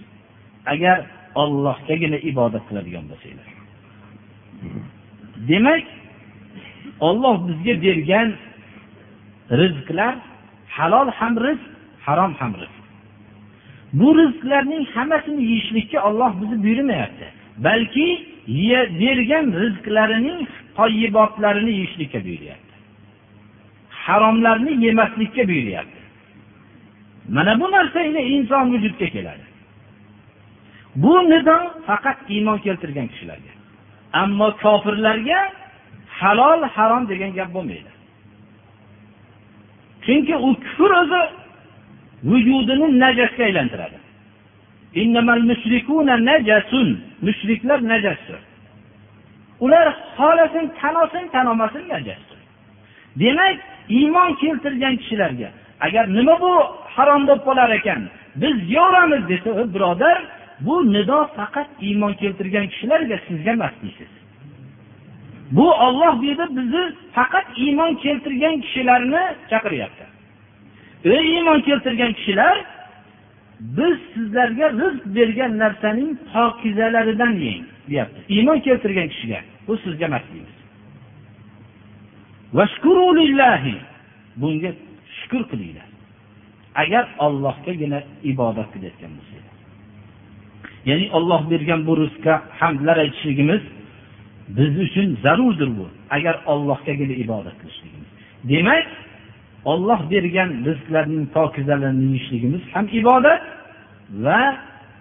[0.73, 0.97] Agar
[1.43, 3.49] ollohgagina ibodat qiladigan bo'lsanglar.
[5.51, 5.85] Demak
[7.01, 8.29] olloh bizga bergan
[9.51, 10.15] rizqlar
[10.69, 11.65] halol ham rizq
[12.07, 12.77] harom ham rizq.
[13.93, 17.27] Bu rizqlarning hammasini yeyishlikka olloh bizni buyurmayapti.
[17.59, 18.07] Balki
[19.01, 20.41] bergan rizqlarining
[20.77, 22.75] toyibotlarini yeyishlikka buyuryapti.
[23.91, 26.01] Haromlarni yemaslikka buyuryapti.
[27.29, 29.47] Mana bu narsa inson vujudga keladi.
[30.97, 31.57] Bu nido
[31.87, 33.53] faqat iymon keltirgan kishilarga.
[34.13, 35.39] Ammo kofirlarga
[36.21, 37.91] halol harom degan gap bo'lmaydi.
[40.05, 41.23] Chunki u kufr o'zi
[42.31, 43.99] vujudini najasga aylantiradi.
[47.27, 48.41] Mushriklar najasdir.
[49.65, 52.39] Ular xohlasin tan olsin tan olmasin najasdir.
[53.21, 53.57] Demak
[53.89, 55.49] iymon keltirgan kishilarga
[55.81, 56.53] agar nima bu
[56.95, 58.01] harom bo'lib qolar ekan
[58.43, 60.19] biz yoramiz desa birodar
[60.61, 64.16] bu nido faqat iymon keltirgan kishilarga sizga emas deysiz.
[65.51, 70.05] Bu olloh bu bizni faqat iymon keltirgan kishilarni chaqiryapti.
[71.05, 72.65] Ey iymon keltirgan kishilar
[73.61, 78.21] biz sizlarga rizq bergan narsaning pokizalaridan yeng deyapti.
[78.29, 80.57] Iymon keltirgan kishiga bu sizga emas deymiz.
[84.37, 84.71] Bunga
[85.19, 85.89] shukur qilinglar.
[86.75, 89.55] Agar ollohgagina ibodat qilayotgan bo'lsanglar.
[90.89, 93.63] Ya'ni olloh bergan bu rizqqa hamdlar aytishligimiz
[94.49, 95.89] biz uchun zarurdir bu.
[96.11, 98.11] Agar ollohgagina ibodat qilishligimiz.
[98.45, 98.87] Demak
[99.65, 103.43] olloh bergan rizqlarning pokizalarini yeyishligimiz ham ibodat
[104.25, 104.41] va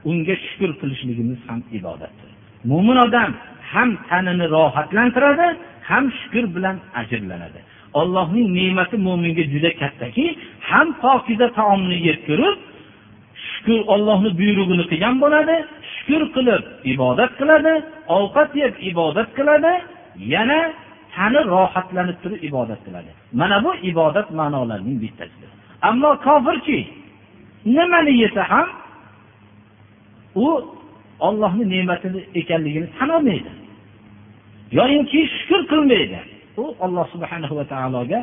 [0.10, 2.30] unga shukur qilishligimiz ham ibodatdir.
[2.70, 3.32] Mo'min odam
[3.74, 5.48] ham tanini rohatlantiradi
[5.90, 7.60] ham shukur bilan ajrlanadi.
[8.00, 10.26] Allohning ne'mati mo'minga juda kattaki
[10.70, 12.58] ham pokiza taomni yeb ko'rib
[13.52, 15.56] shukur ollohni buyrug'ini qilgan bo'ladi
[16.06, 16.64] shukur qilib
[16.94, 17.74] ibodat qiladi
[18.18, 19.74] ovqat yeb ibodat qiladi
[20.34, 20.60] yana
[21.16, 23.12] tani rohatlanib turib ibodat qiladi.
[23.40, 25.50] Mana bu ibodat ma'nolarining bittasidir.
[25.90, 26.80] Ammo kofirchi
[27.76, 28.68] nimani yesa ham
[30.36, 30.48] u
[31.28, 32.08] ollohni ne'mati
[32.42, 33.52] ekanligini tan olmaydi.
[34.78, 36.20] Yoyinki shukur qilmaydi.
[36.62, 38.20] U alloh subhana va taologa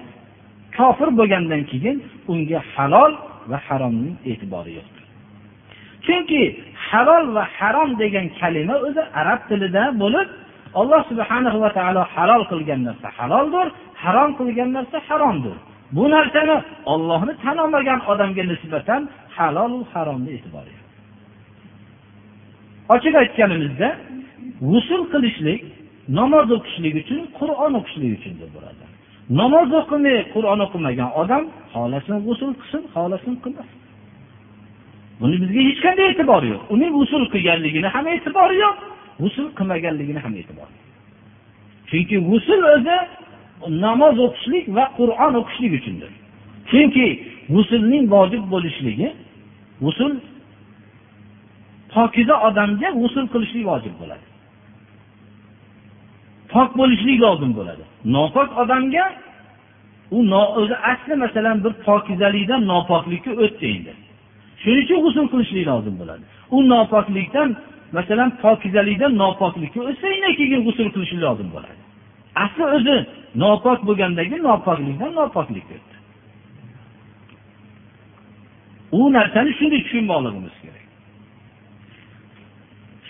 [0.76, 1.96] kofir bo'lgandan keyin
[2.32, 3.12] unga halol
[3.50, 5.02] va haromning e'tibori yo'qdir.
[6.06, 6.42] Chunki
[6.92, 10.28] halol va harom degan kalima o'zi arab tilida bo'lib
[10.80, 13.66] alloh subhana va taolo halol qilgan narsa haloldir
[14.02, 15.56] harom qilgan narsa haromdir.
[15.96, 16.56] Bu narsani
[16.92, 19.02] ollohni tan olmagan odamga nisbatan
[19.36, 20.82] halol haromni e'tibori yo'q
[22.94, 23.88] ochiq aytganimizda
[24.70, 25.60] g'usul qilishlik
[26.18, 28.84] namoz o'qishlik uchun qur'on o'qishlik uchundir bo'ladi.
[29.40, 33.78] Namoz o'qimay qur'on o'qimagan odam xohlasin g'usul qilsin xohlasin qilmasin.
[35.20, 36.62] Buni bizga hech qanday e'tibori yo'q.
[36.74, 38.76] Uning usul qilganligini ham e'tibori yo'q
[39.22, 40.74] g'usul qilmaganligini ham e'tibori
[41.92, 42.98] chunki g'usul o'zi
[43.84, 46.10] namoz o'qishlik va qur'on o'qishlik uchundir.
[46.70, 47.06] Chunki
[47.54, 49.08] g'usulning vojib bo'lishligi
[49.84, 50.12] g'usul
[51.94, 54.24] pokiza odamga g'usul qilishlik vojib bo'ladi.
[56.52, 57.84] Pok bo'lishlik lozim bo'ladi.
[58.14, 59.04] Nopok odamga
[60.16, 60.20] u
[60.60, 63.92] o'zi asli masalan bir pokizalikdan nopoklikka o'tdi endi.
[64.62, 66.24] Shuning uchun g'usul qilishlik lozim bo'ladi.
[66.56, 67.48] U nopoklikdan
[67.96, 71.80] masalan pokizalikdan nopoklikka o'tsa keyin g'usul qilishlik lozim bo'ladi.
[72.44, 72.96] Asli o'zi
[73.42, 75.96] nopok bo'lgandagi nopoklikdan nopoklikka o'tdi.
[78.98, 80.86] U narsani shunday tushunmoqligimiz kerak.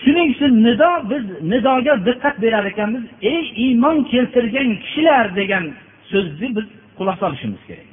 [0.03, 3.03] Shuning uchun nido biz nidoga diqqat berar ekanmiz.
[3.31, 5.65] Ey iymon keltirgan kishilar degan
[6.11, 6.65] so'zni biz
[6.97, 7.87] quloq solishimiz kerak.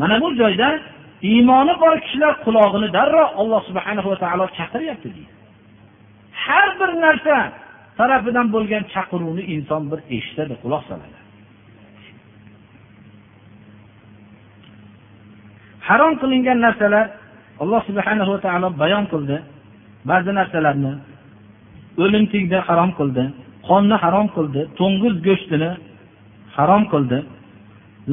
[0.00, 0.68] Mana bu joyda
[1.22, 5.32] iymoni bor kishilar qulog'ini darrov alloh subhana va taolo chaqiryapti deydi.
[6.44, 7.36] Har bir narsa
[7.98, 11.18] tarafidan bo'lgan chaqiruvni inson bir eshitadi quloq soladi.
[15.88, 17.06] Harom qilingan narsalar
[17.62, 19.36] alloh subhana va taolo bayon qildi.
[20.10, 20.92] Ba'zi narsalarni
[22.02, 23.24] o'limtikni harom qildi
[23.68, 25.70] qonni harom qildi to'ng'iz go'shtini
[26.56, 27.18] harom qildi.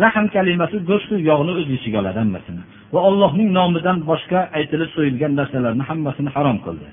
[0.01, 5.83] Lahm kalimasi go'shtu yog'ni o'z ichiga oladi hammasini va allohning nomidan boshqa aytilib so'yilgan narsalarni
[5.89, 6.87] hammasini harom qildi.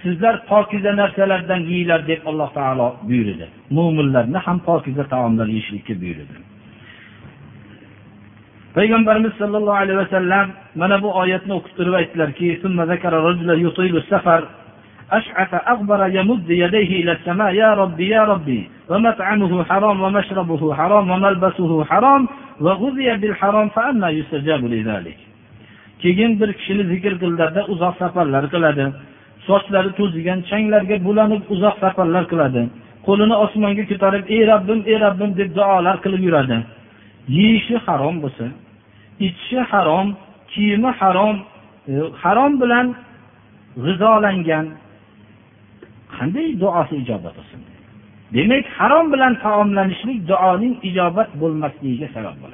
[0.03, 6.37] sizlar pokiza narsalardan yeyglar deb alloh taolo buyurdi mo'minlarni ham pokiza taomlar yeyishlikka buyurdi
[8.77, 10.47] payg'ambarimiz sollallohu alayhi vasallam
[10.81, 12.47] mana bu oyatni o'qib turib aytdilarki
[15.13, 21.85] أشعث أغبر يمد يديه إلى السماء يا ربي يا ربي ومطعمه حرام ومشربه حرام وملبسه
[21.85, 22.29] حرام
[26.02, 28.86] keyin bir kishini zikr qildilarda uzoq safarlar qiladi.
[29.48, 32.62] Sochlari to'zigan changlarga bulanib uzoq safarlar qiladi.
[33.08, 36.58] Qo'lini osmonga ko'tarib ey robbim ey robbim deb duolar qilib yuradi.
[37.38, 38.46] Yeyishi harom bo'lsa
[39.26, 40.08] ichishi harom
[40.52, 41.36] kiyimi harom
[41.92, 41.94] e,
[42.24, 42.88] harom bilan
[43.84, 44.66] g'izolangan
[46.16, 47.60] qanday duosi ijobat bo'lsin
[48.36, 52.51] demak harom bilan taomlanishlik duoning ijobat bo'lmasligiga sabab bo'ladi.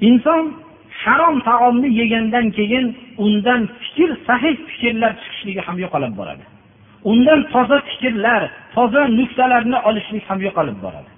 [0.00, 0.44] Inson
[1.02, 2.86] harom taomni yegandan keyin
[3.24, 6.44] undan fikr sahih fikrlar chiqishligi ham yo'qolib boradi.
[7.10, 8.42] Undan toza fikrlar
[8.74, 11.10] toza nuqtalarni olishlik ham yo'qolib boradi.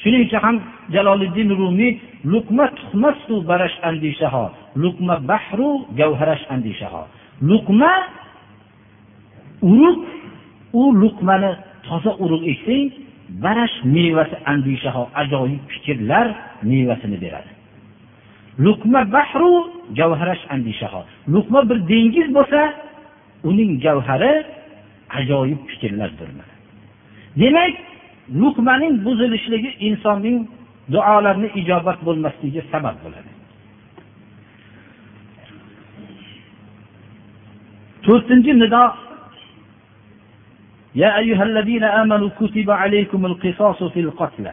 [0.00, 0.56] Shuning uchun ham
[0.94, 1.92] jaloliddin rumiy
[2.32, 4.44] luqma tuhmastu barash andishaho
[4.82, 7.02] luqma bahru gavharash andishaho.
[7.48, 7.92] Luqma
[9.70, 10.04] urug'
[10.80, 11.52] u luqmani
[11.86, 12.84] toza urug' eksang
[13.42, 16.26] barash mevasi andishaho ajoyib fikrlar
[16.62, 17.50] mevasini beradi.
[18.64, 19.52] Luqma bahru
[19.98, 21.00] javharash andishaho.
[21.34, 22.60] Luqma bir dengiz bo'lsa
[23.48, 24.32] uning javhari
[25.18, 26.28] ajoyib fikrlardir.
[27.40, 27.74] Demak
[28.40, 30.38] luqmaning buzilishligi insonning
[30.92, 33.30] duolarni ijobat bo'lmasligiga sabab bo'ladi.
[38.06, 38.84] To'rtinchi nido
[40.94, 44.52] يا أيها الذين آمنوا كتب عليكم القصاص في القتلى.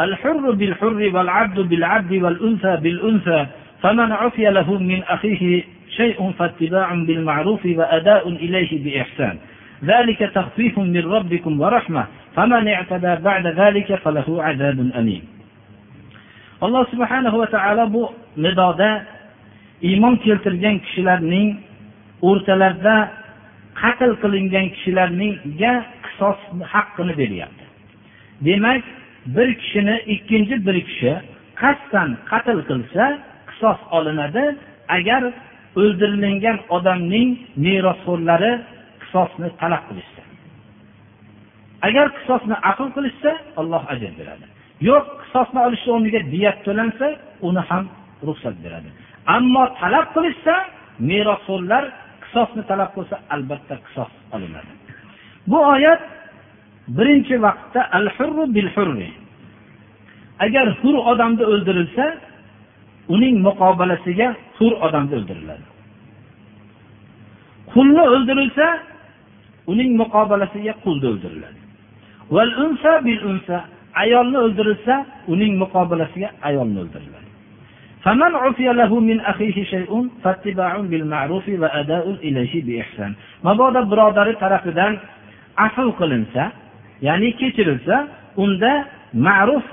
[0.00, 3.46] الحر بالحر والعبد بالعبد والأنثى بالأنثى
[3.82, 5.62] فمن عفي له من أخيه
[5.96, 9.38] شيء فاتباع بالمعروف وأداء إليه بإحسان.
[9.84, 12.06] ذلك تخفيف من ربكم ورحمة
[12.36, 15.22] فمن اعتدى بعد ذلك فله عذاب أليم.
[16.62, 18.02] alloh subhanahu va taolo bu
[18.38, 19.02] nidoda
[19.82, 21.58] iymon keltirgan kishilarning
[23.80, 25.72] qatl qilingan kishilarningga
[26.06, 26.40] qisos
[26.72, 27.64] haqqini beryapti.
[28.46, 28.82] Demak
[29.36, 31.12] bir kishini ikkinchi bir kishi
[31.62, 33.04] qasddan qatl qilsa
[33.50, 34.44] qisos olinadi.
[34.96, 35.22] Agar
[35.80, 37.28] o'ldirilgan odamning
[37.64, 38.52] merosxo'rlari
[39.02, 40.22] qisosni talab qilishsa.
[41.88, 43.30] Agar qisosni aql qilishsa
[43.60, 44.46] alloh ajr beradi.
[44.88, 47.06] Yo'q qisosni olishni o'rniga diyat to'lansa
[47.48, 47.84] uni ham
[48.26, 48.88] ruxsat beradi.
[49.36, 50.54] Ammo talab qilishsa
[51.10, 51.84] merosxo'rlar
[52.32, 54.72] qisosni talab qilsa albatta qisos olinadi.
[55.50, 56.02] Bu oyat
[56.96, 59.10] birinchi vaqtda al hurru bil hurri
[60.44, 62.06] agar hur odamni o'ldirilsa
[63.14, 65.66] uning muqobalasiga hur odamni o'ldiriladi.
[67.72, 68.66] Qulni o'ldirilsa
[69.72, 71.60] uning muqobalasiga qulni o'ldiriladi.
[72.34, 73.56] Val unsa bil unsa
[74.02, 74.94] ayolni o'ldirilsa
[75.32, 77.21] uning muqobalasiga ayolni o'ldiriladi.
[78.03, 83.11] فمن عفي له من أخيه شيء فاتباع بالمعروف وأداء إليه بإحسان
[83.43, 84.93] mabodo birodari tarafidan
[85.65, 86.43] afv qilinsa
[87.07, 87.95] ya'ni kechirilsa
[88.43, 88.71] unda
[89.27, 89.65] ma'ruf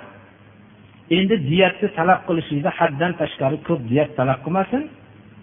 [1.17, 4.83] endi diyatni talab qilishlikda haddan tashqari ko'p diyat talab qilmasin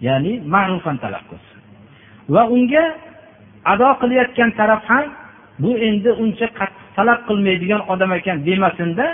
[0.06, 1.58] ya'ni ma'rufan talab qilsin
[2.34, 2.84] va unga
[3.72, 5.04] ado qilayotgan taraf ham
[5.62, 9.06] bu endi uncha qattiq talab qilmaydigan odam ekan demasinda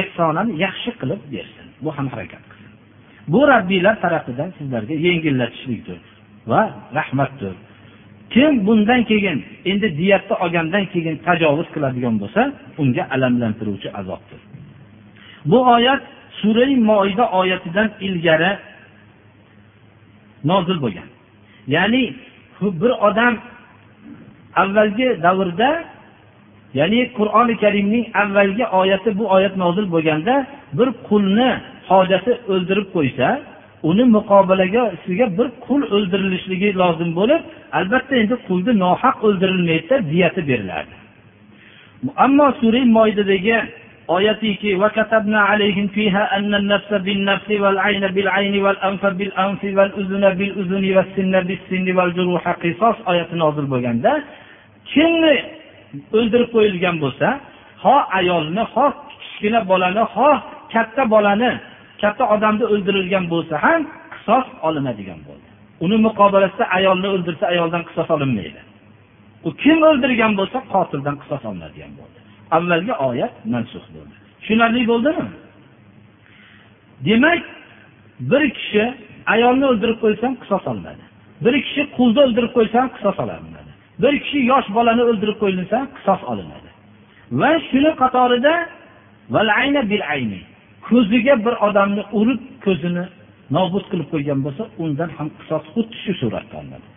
[0.00, 2.49] ehsonan yaxshi qilib bersin bu ham harakat qilsin
[3.31, 5.99] Bu rabbiylar tarafidan sizlarga yengillatishlikdir
[6.47, 6.61] va
[6.95, 7.53] rahmatdir.
[8.33, 12.41] Kim bundan keyin endi diyatni olgandan keyin tajovuz qiladigan bo'lsa
[12.81, 14.39] unga alamlantiruvchi azobdir.
[15.45, 16.01] Bu oyat
[16.41, 18.51] surai moida oyatidan ilgari
[20.43, 21.07] nozil bo'lgan.
[21.75, 22.03] Ya'ni
[22.61, 23.33] bir odam
[24.61, 25.69] avvalgi davrda
[26.79, 30.35] ya'ni qur'oni karimning avvalgi oyati bu oyat nozil bo'lganda
[30.77, 31.49] bir qulni
[31.90, 33.28] hojati o'ldirib qo'ysa
[33.90, 37.40] uni muqobalaga ustiga bir qul o'ldirilishligi lozim bo'lib
[37.78, 40.94] albatta endi qulni nohaq o'ldirilmaydida diyati beriladi
[42.24, 43.56] ammo sura moydadagi
[44.16, 51.86] oyatiki وكتبنا عليهم فيها أن النفس بالنفس والعين بالعين والأنف بالأنف والأذن بالأذن والسن بالسن
[51.96, 54.12] والجروح قصاص oyati nozil bo'lganda
[54.92, 55.36] kimni
[56.16, 57.28] o'ldirib qo'yilgan bo'lsa
[57.84, 58.86] ho ayolni ho
[59.20, 60.30] kichkina bolani ho
[60.72, 61.50] katta bolani
[62.01, 63.81] katta odamni o'ldirilgan bo'lsa ham
[64.13, 65.47] qisos olinadigan bo'ldi.
[65.85, 68.61] Uni muqobilasida ayolni o'ldirsa ayoldan qisos olinmaydi.
[69.47, 72.19] U kim o'ldirgan bo'lsa qotildan qisos olinadigan bo'ldi.
[72.57, 74.15] Avvalgi oyat mansux bo'ldi.
[74.39, 75.25] Tushunarli bo'ldimi?
[77.07, 77.43] Demak
[78.31, 78.83] bir kishi
[79.33, 81.03] ayolni o'ldirib qo'ysa ham qisos olinadi.
[81.45, 83.71] Bir kishi qulni o'ldirib qo'ysa ham qisos olinadi.
[84.03, 86.69] Bir kishi yosh bolani o'ldirib qo'yilsa ham qisos olinadi.
[87.41, 88.53] Va shuni qatorida
[90.87, 93.05] ko'ziga bir odamni urib ko'zini
[93.55, 96.87] nobud qilib qo'ygan bo'lsa undan ham qisos xuddi shu suratda olinadi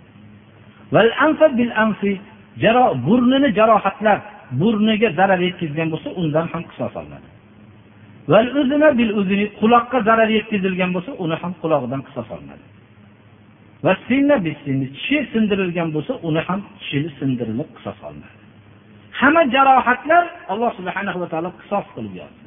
[3.06, 4.20] burnini jarohatlab
[4.60, 7.28] burniga zarar yetkazgan bo'lsa undan ham qisos olinadi
[9.60, 12.64] quloqqa zarar yetkazilgan bo'lsa uni ham qulog'idan qisos olinadi
[13.84, 18.36] va tishi sindirilgan bo'lsa uni ham tishini sindirilib qisos olinadi
[19.20, 22.43] hamma jarohatlar alloh subhanahu va taolo qisos qilib yozdi.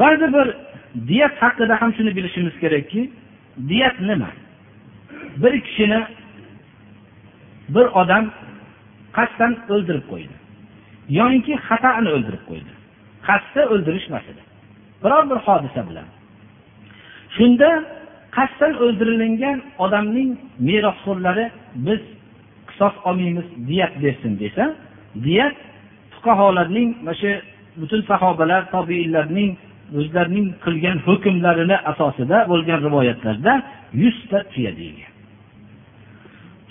[0.00, 0.46] Ba'zi bir
[1.08, 3.10] diyat haqida ham shuni bilishimiz kerakki
[3.68, 4.30] diyat nima?
[5.42, 6.00] Bir kishini
[7.74, 8.24] bir odam
[9.16, 10.34] qasddan o'ldirib qo'ydi
[11.18, 12.72] yoinki xatoni o'ldirib qo'ydi.
[13.28, 14.42] Qasdda o'ldirish emas edi
[15.04, 16.08] biror bir hodisa bilan.
[17.36, 17.70] Shunda
[18.36, 20.30] qasddan o'ldirilgan odamning
[20.68, 21.46] merosxo'rlari
[21.86, 22.00] biz
[22.68, 24.64] qisos olmaymiz diyat bersin desa
[25.26, 25.56] diyat
[26.14, 27.32] fuqarolarning mana shu
[27.80, 29.50] butun sahobalar tobiinlarning
[29.98, 33.52] o'zlarining qilgan hukmlarini asosida bo'lgan rivoyatlarda
[34.02, 35.12] yuzta tuya deyilgan.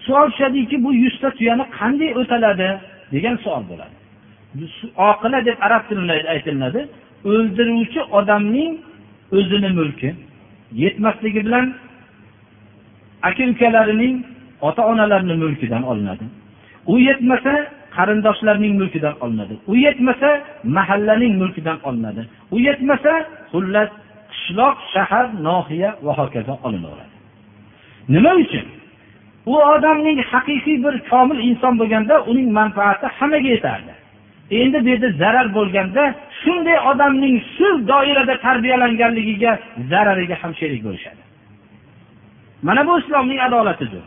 [0.06, 2.70] Savol tushadiki bu yuzta tuyani qanday o'taladi
[3.14, 3.96] degan savol bo'ladi.
[5.10, 6.82] Oqila deb arab tilida aytiladi
[7.32, 8.72] o'ldiruvchi odamning
[9.38, 10.10] o'zini mulki
[10.84, 11.66] yetmasligi bilan
[13.30, 14.16] aka ukalarining
[14.68, 16.26] ota onalarini mulkidan olinadi.
[16.92, 17.54] U yetmasa
[17.96, 19.56] qarindoshlarning mulkidan olinadi.
[19.72, 20.30] U yetmasa
[20.78, 22.22] mahallaning mulkidan olinadi.
[22.56, 23.14] U yetmasa
[23.52, 23.90] xullas
[24.34, 27.16] qishloq shahar nohiya va hokazo olinaveradi.
[28.14, 28.66] Nima uchun?
[29.46, 33.94] U odamning haqiqiy bir komil inson bo'lganda uning manfaati hammaga yetardi.
[34.60, 36.04] Endi bu yerda zarar bo'lganda
[36.42, 39.52] shunday odamning shu doirada tarbiyalanganligiga
[39.92, 41.22] zarariga ham sherik bo'lishadi.
[42.68, 44.04] Mana bu islomning adolatidir.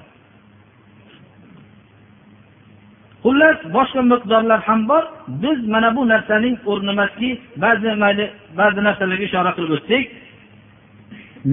[3.25, 5.05] Xullas boshqa miqdorlar ham bor.
[5.43, 7.29] Biz mana bu narsaning o'rni emaski
[7.65, 8.25] ba'zi mayli
[8.61, 10.05] ba'zi narsalarga ishora qilib o'tsak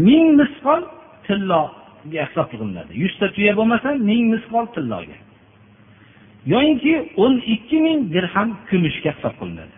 [0.06, 0.82] ming misqol
[1.28, 5.18] tilloga hisob qilinadi yuzta tuya bo'lmasa ming misqol tilloga.
[6.54, 6.94] Yoyinki
[7.24, 9.76] o'n ikki ming dirham kumushga hisob qilinadi.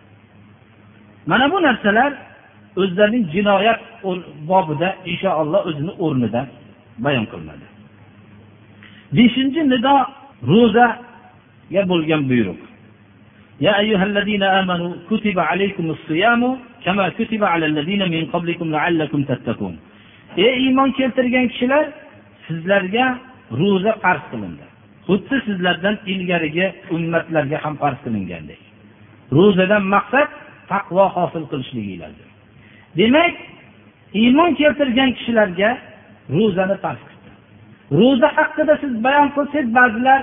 [1.30, 2.12] Mana bu narsalar
[2.82, 3.80] o'zlarining jinoyat
[4.50, 6.42] bobida inshaalloh o'zini o'rnida
[7.04, 7.66] bayon qilinadi.
[9.16, 9.94] Beshinchi nido
[11.71, 12.61] ro'zaga bo'lgan buyruq
[13.67, 16.41] يا أيها الذين آمنوا كتب عليكم الصيام
[16.85, 19.75] كما كتب على الذين من قبلكم لعلكم تتقون
[20.37, 21.85] ey iymon keltirgan kishilar
[22.45, 23.05] sizlarga
[23.59, 24.65] ro'za farz qilindi
[25.07, 28.61] xuddi sizlardan ilgarigi ummatlarga ham farz qilingandek
[29.37, 30.29] ro'zadan maqsad
[30.71, 32.27] taqvo hosil qilishliginglardir
[32.99, 33.35] demak
[34.21, 35.69] iymon keltirgan kishilarga
[36.37, 37.29] ro'zani farz qildi
[37.99, 40.21] ro'za haqida siz bayon qilsangiz ba'zilar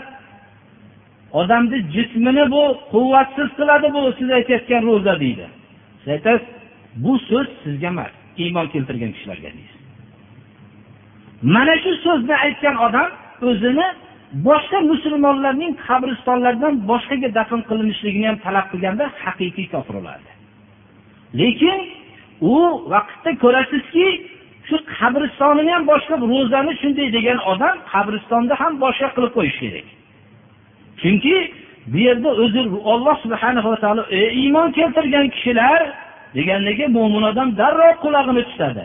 [1.39, 2.63] odamni jismini bu
[2.93, 5.45] quvvatsiz qiladi bu siz aytayotgan ro'za deydi.
[5.99, 6.47] Siz aytasiz
[7.03, 8.13] bu so'z sizga emas
[8.43, 9.81] iymon keltirgan kishilarga deysiz
[11.41, 13.09] mana shu so'zni aytgan odam
[13.49, 13.87] o'zini
[14.47, 20.31] boshqa musulmonlarning qabristonlaridan boshqaga dafn qilinishligini ham talab qilganda haqiqiy kofir bo'lardi.
[21.39, 21.79] Lekin
[22.53, 22.55] u
[22.93, 24.05] vaqtda ko'rasizki
[24.67, 29.87] shu qabristonini ham boshqa ro'zani shunday degan odam qabristonda ham boshqa qilib qo'yish kerak.
[31.01, 31.35] Chunki
[31.91, 35.81] bu yerda o'zi olloh subhana va taolo ey iymon keltirgan kishilar
[36.35, 38.83] deganligi mo'min odam darrov qulog'ini tutadi.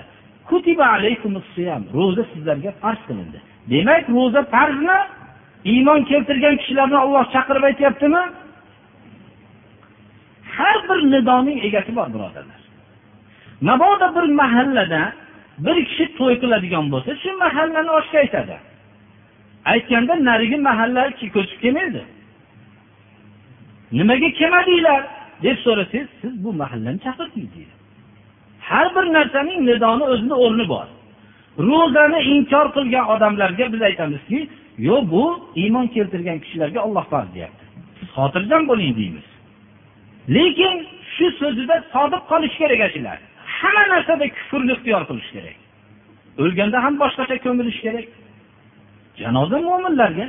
[1.99, 3.39] Ro'za sizlarga farz qilindi.
[3.73, 4.99] Demak ro'za farzmi?
[5.73, 8.23] Iymon keltirgan kishilarni olloh chaqirib aytyaptimi?
[10.57, 12.61] Har bir nidoning egasi bor birodarlar.
[13.69, 15.03] Mabodo bir mahallada
[15.64, 18.57] bir kishi to'y qiladigan bo'lsa shu mahallani oshga aytadi.
[19.73, 21.03] Aytganda narigi mahalla
[21.35, 22.03] ko'chib kelmaydi.
[23.99, 25.03] Nimaga kelmadinglar?
[25.43, 27.75] deb so'rasangiz siz bu mahallani chaqirdingiz deydi.
[28.69, 30.87] Har bir narsaning nidoni o'zini o'rni bor.
[31.69, 34.39] Ro'zani inkor qilgan odamlarga biz aytamizki
[34.89, 35.25] yo'q bu
[35.62, 37.64] iymon keltirgan kishilarga olloh farz deyapti.
[37.99, 39.27] Siz xotirjam bo'ling deymiz.
[40.37, 40.75] Lekin
[41.14, 43.19] shu so'zida sodiq qolish kerak shular
[43.59, 45.57] hamma narsada kufrni ixtiyor qilish kerak.
[46.43, 48.07] O'lganda ham boshqacha ko'milish kerak.
[49.21, 50.27] Janoza mo'minlarga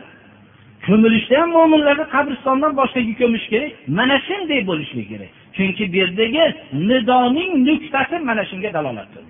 [0.85, 5.31] ko'milishda ham mo'minlarni qabristondan boshqaga ko'mish kerak mana shunday bo'lishligi kerak.
[5.55, 6.45] Chunki bu yerdagi
[6.89, 9.23] nidoning nuqtasi mana shunga dalolatdir.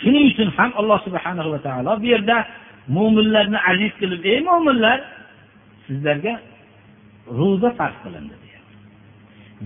[0.00, 2.36] Shuning uchun ham alloh subhana va taolo bu yerda
[2.96, 4.98] mo'minlarni aziz qilib ey mo'minlar
[5.86, 6.34] sizlarga
[7.38, 8.36] ro'za farz qilindi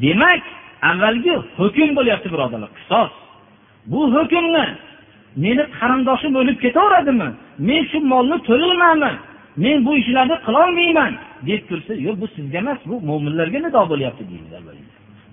[0.04, 0.42] demak
[0.90, 3.12] avvalgi hukm bo'lyapti birodarlar qisos.
[3.92, 4.64] Bu hukmni
[5.44, 7.28] meni qarindoshim o'lib ketaveradimi?
[7.68, 9.16] Men shu molni to'lolmayman
[9.62, 11.12] men bu ishlarni qilolmayman.
[11.48, 14.50] Deb tursa yo'q bu sizga emas bu mo'minlarga nido bo'lyapti deymiz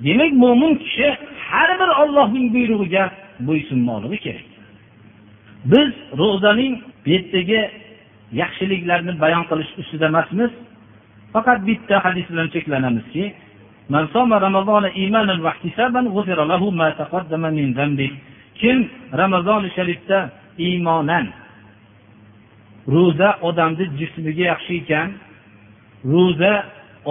[0.05, 1.07] demak mo'min kishi
[1.49, 3.03] har bir ollohning buyrug'iga
[3.47, 4.47] bo'ysunmoqligi kerak.
[5.71, 5.89] Biz
[6.21, 6.73] ro'zaning
[7.03, 7.61] bu yerdagi
[8.41, 10.51] yaxshiliklarni bayon qilish ustida emasmiz.
[11.33, 13.23] Faqat bitta hadis bilan cheklanamizki
[18.61, 18.77] kim
[19.21, 20.19] ramazoni sharifda
[20.57, 21.25] iymonan
[22.95, 25.09] ro'za odamni jismiga yaxshi ekan
[26.13, 26.53] ro'za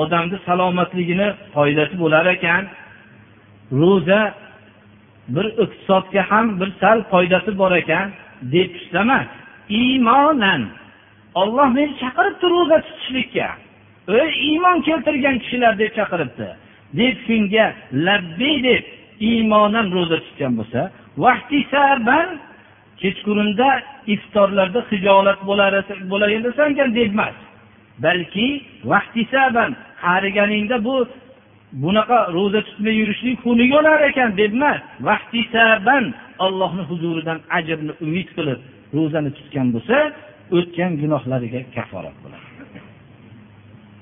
[0.02, 2.62] odamni salomatligini foydasi bo'lar ekan
[3.80, 4.20] ro'za
[5.34, 8.06] bir iqtisodga ham bir sal foydasi bor ekan
[8.42, 9.18] deb tutsa
[9.68, 10.62] iymonan.
[11.34, 13.48] Olloh meni chaqiribdi ro'za tutishlikka.
[14.08, 16.48] Ey iymon keltirgan kishilar deb chaqiribdi.
[16.98, 17.66] Deb shunga
[18.06, 18.84] labbiy deb
[19.20, 20.80] iymonan ro'za tutgan bo'lsa
[23.02, 23.68] kechqurunda
[24.14, 27.36] iftorlarda hijolat bo'lar edasan deb emas.
[28.04, 28.46] Balki
[30.04, 30.96] qariganingda bu
[31.82, 34.80] bunaqa ro'za tutmay yurishlik xunuk bo'lar ekan deb emas.
[35.08, 36.04] Vaqtisaban
[36.46, 38.60] allohni huzuridan ajrni umid qilib
[38.96, 39.96] ro'zani tutgan bo'lsa
[40.56, 42.46] o'tgan gunohlariga kafforat bo'ladi.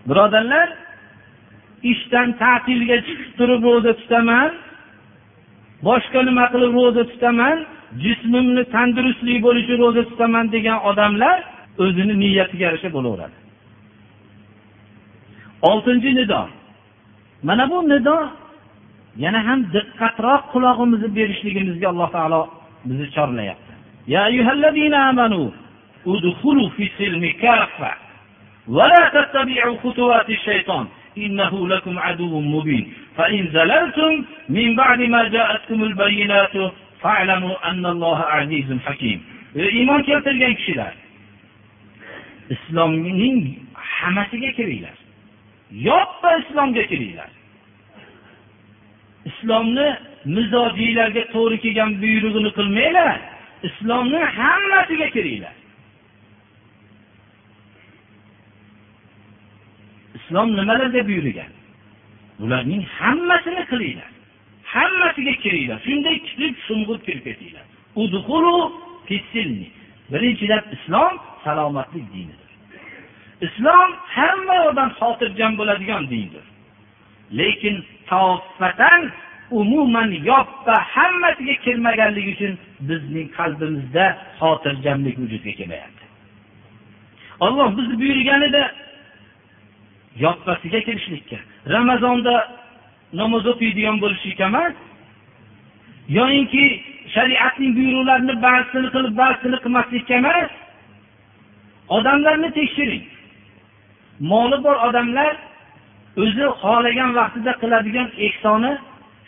[0.08, 0.68] Birodarlar
[1.92, 4.50] ishdan ta'tilga chiqib turib ro'za tutaman
[5.88, 7.56] boshqa nima qilib ro'za tutaman
[8.03, 11.37] jismimni tandurustlik bo'lishi ro'za tutaman degan odamlar
[11.83, 13.37] o'zini niyatiga yarasha bo'laveradi
[15.69, 16.41] oltinchi nido
[17.47, 18.17] mana bu nido
[19.23, 22.41] yana ham diqqatroq qulog'imizni berishligimizga alloh taolo
[22.87, 23.69] bizni chorlayapti
[26.07, 27.91] ادخلوا في السلم كافة
[28.67, 30.85] ولا تتبعوا خطوات الشيطان
[31.17, 36.55] إنه لكم عدو مبين فإن زللتم من بعد ما جاءتكم البينات
[39.78, 40.94] iymon keltirgan kishilar
[42.50, 44.96] islomning hammasiga kiringlar.
[45.70, 47.30] Yoppa islomga kiringlar.
[49.30, 49.88] Islomni
[50.36, 53.18] mizojiylarga to'g'ri kelgan buyrug'ini qilmanglar.
[53.68, 55.54] Islomni hammasiga kiringlar.
[60.18, 61.52] Islom nimalarga buyurgan?
[62.40, 64.10] Bularning hammasini qilinglar.
[65.44, 67.66] Kiringlar shunday kichik sho'ng'ib kirib ketinglar
[70.12, 71.12] birinchidan islom
[71.44, 72.50] salomatlik dinidir.
[73.46, 76.44] Islom hamma odam xotirjam bo'ladigan dindir.
[77.38, 79.00] Lekin tavfatan
[79.50, 82.52] umuman yoppa hammasiga kirmaganligi uchun
[82.88, 84.06] bizning qalbimizda
[84.40, 86.04] xotirjamlik vujudga kelmayapti.
[87.44, 88.62] Olloh bizni buyurganida
[90.24, 91.38] yoppasiga kirishlikka
[91.74, 92.34] ramazonda
[93.20, 94.74] namoz o'qiydigan bo'lishlikka emas
[96.08, 96.64] yoyinki
[97.14, 100.50] shariatning buyruqlarini ba'zisini qilib ba'zisini qilmaslikka emas.
[101.96, 103.04] Odamlarni tekshiring.
[104.30, 105.32] Moli bor odamlar
[106.22, 108.72] o'zi xohlagan vaqtida qiladigan ehsoni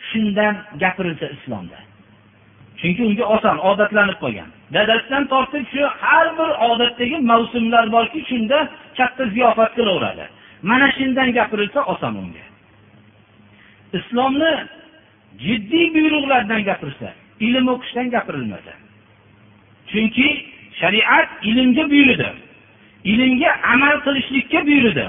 [0.09, 1.79] shundan gapirilsa islomda.
[2.79, 4.49] Chunki unga oson odatlanib qolgan.
[4.75, 8.57] Dadasidan tortib shu har bir odatdagi mavsumlar borki shunda
[8.97, 10.25] katta ziyofat qilaveradi.
[10.69, 12.45] Mana shundan gapirilsa oson unga.
[13.97, 14.53] Islomni
[15.45, 17.07] jiddiy buyruqlardan gapirsa
[17.47, 18.73] ilm o'qishdan gapirilmasa
[19.91, 20.27] chunki
[20.79, 22.29] shariat ilmga buyurdi
[23.11, 25.07] ilmga amal qilishlikka buyurdi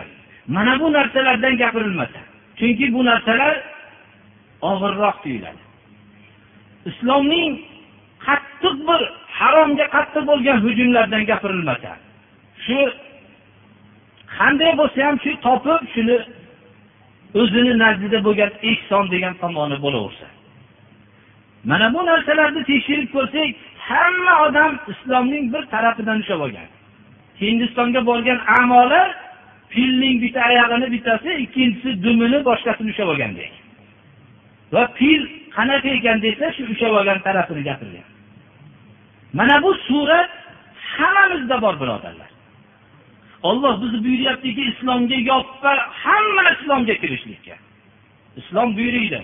[0.55, 2.20] mana bu narsalardan gapirilmasa
[2.59, 3.55] chunki bu narsalar
[4.70, 5.62] og'irroq tuyuladi.
[6.91, 7.53] Islomning
[8.26, 9.01] qattiq bir
[9.39, 11.91] haromga qattiq bo'lgan hujumlardan gapirilmasa
[12.64, 12.79] shu
[14.39, 16.16] qanday bo'lsa ham shu topib shuni
[17.35, 20.26] o'zini nazdida bo'lgan ehson degan tomoni bo'laversa.
[21.64, 23.49] Mana bu narsalarni tekshirib ko'rsak
[23.89, 26.68] hamma odam islomning bir tarafidan ushlab olgan.
[27.41, 29.09] Hindistonga borgan amolar
[29.74, 33.53] filning bitta oyog'ini bittasi ikkinchisi dumini boshqasini ushlab olgandek
[34.72, 35.22] va fil
[35.57, 38.07] qanaqa ekan desa shu ushlab olgan tarafini gapirgan.
[39.39, 40.31] Mana bu surat
[40.97, 42.31] hammamizda bor birodarlar.
[43.43, 47.55] Olloh bizni buyuryaptiki islomga yoppa hamma islomga kirishlikka.
[48.36, 49.22] Islom buyuriydi.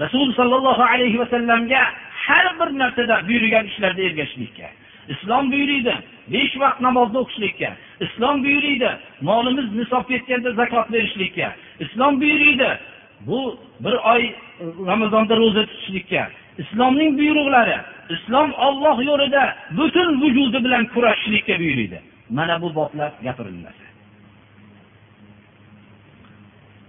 [0.00, 1.82] Rasul sollallohu alayhi vasallamga
[2.26, 4.66] har bir narsada buyurgan ishlarda ergashishlikka
[5.08, 5.94] islom buyuriydi
[6.32, 7.70] besh vaqt namozni o'qishlikka
[8.00, 8.90] islom buyuriydi
[9.20, 11.48] molimiz nisobga yetganda zakot berishlikka
[11.84, 12.68] islom buyuriydi
[13.26, 14.22] bu bir oy
[14.86, 16.22] ramazonda ro'za tutishlikka
[16.58, 17.76] islomning buyruqlari
[18.14, 19.44] islom olloh yo'lida
[19.78, 21.98] butun vujudi bilan kurashishlikka buyuriydi.
[22.30, 23.84] Mana bu boblar gapirilmasa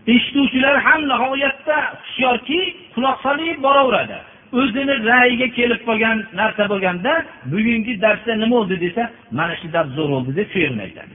[0.08, 2.60] eshituvchilar ham nihoyatda hushyorki
[2.96, 4.18] quloq solib boraveradi.
[4.60, 7.14] O'zini rayiga kelib qolgan narsa bo'lganda
[7.52, 8.76] bugungi darsda nima bo'ldi?
[8.86, 9.04] desa
[9.38, 11.14] mana shu dars zo'r bo'ldi deb shu yerni aytadi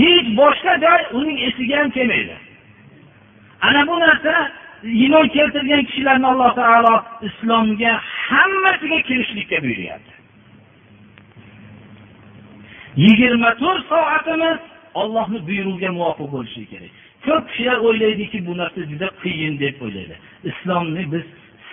[0.00, 2.36] hech boshqa joy uning esiga ham kelmaydi.
[3.66, 4.34] Ana bu narsa
[5.02, 6.94] iymon keltirgan kishilarni alloh taolo
[7.28, 7.92] islomga
[8.28, 10.12] hammasiga kirishlikka buyuryapti.
[12.96, 14.58] Yigirma to'rt soatimiz
[14.94, 16.92] ollohni buyrug'iga muvofiq bo'lishi kerak.
[17.26, 20.16] Ko'p kishilar o'ylaydiki bu narsa juda qiyin deb o'ylaydi.
[20.50, 21.24] Islomni biz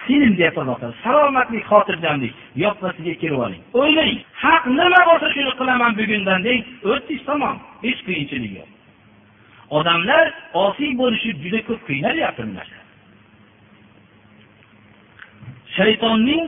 [0.07, 3.63] sinim deyapti alloh taolo salomatlik xotirjamlik yoppasiga kirib oling.
[3.81, 4.11] O'ylang
[4.43, 6.59] haq nima bo'lsa shuni qilaman bugundan deng
[6.91, 8.69] o'tdingiz tamom hech qiyinchilik yo'q.
[9.77, 10.25] Odamlar
[10.65, 12.79] osiy bo'lishib juda ko'p qiynalyapti bu narsa.
[15.77, 16.43] Shaytonning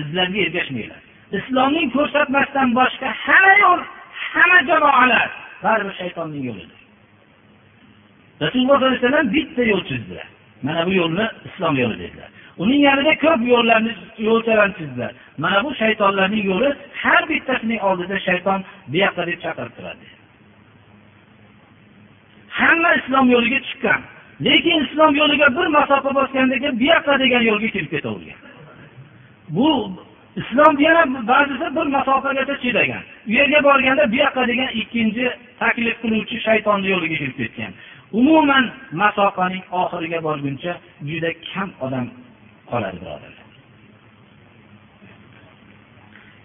[0.00, 1.00] izlariga ergashmanglar.
[1.38, 3.80] Islomning ko'rsatmasidan boshqa hamma yo'l
[4.34, 5.28] hamma jamoalar.
[5.64, 6.80] Baribir shaytonning yo'lidir.
[8.42, 10.28] Rasululloh sollallohu alayhi vasallam bitta yo'l chizdilar.
[10.62, 12.30] Mana bu yo'lni islom yo'li dedilar.
[12.62, 13.92] Uning yanida ko'p yo'llarni
[14.28, 15.12] yo'lchalarni chizdilar.
[15.44, 16.70] Mana bu shaytonlarning yo'li
[17.02, 18.60] har bittasining oldida shayton
[18.90, 20.06] bu yoqqa deb chaqirib turadi.
[22.58, 24.00] Hamma islom yo'liga chiqqan
[24.46, 28.40] lekin islom yo'liga bir masofa bosgandan keyin bu yoqqa degan yo'lga kirib ketavergan.
[29.56, 29.68] Bu
[30.40, 31.02] islom yana
[31.32, 35.26] ba'zisi bir masofagacha chidagan u yerga borganda bu yoqqa degan ikkinchi
[35.62, 37.72] taklif qiluvchi shaytonni yo'liga kirib ketgan.
[38.20, 38.64] Umuman
[39.02, 40.72] masofaning oxiriga borguncha
[41.08, 42.06] juda kam odam
[42.70, 43.50] qoladi birodarlar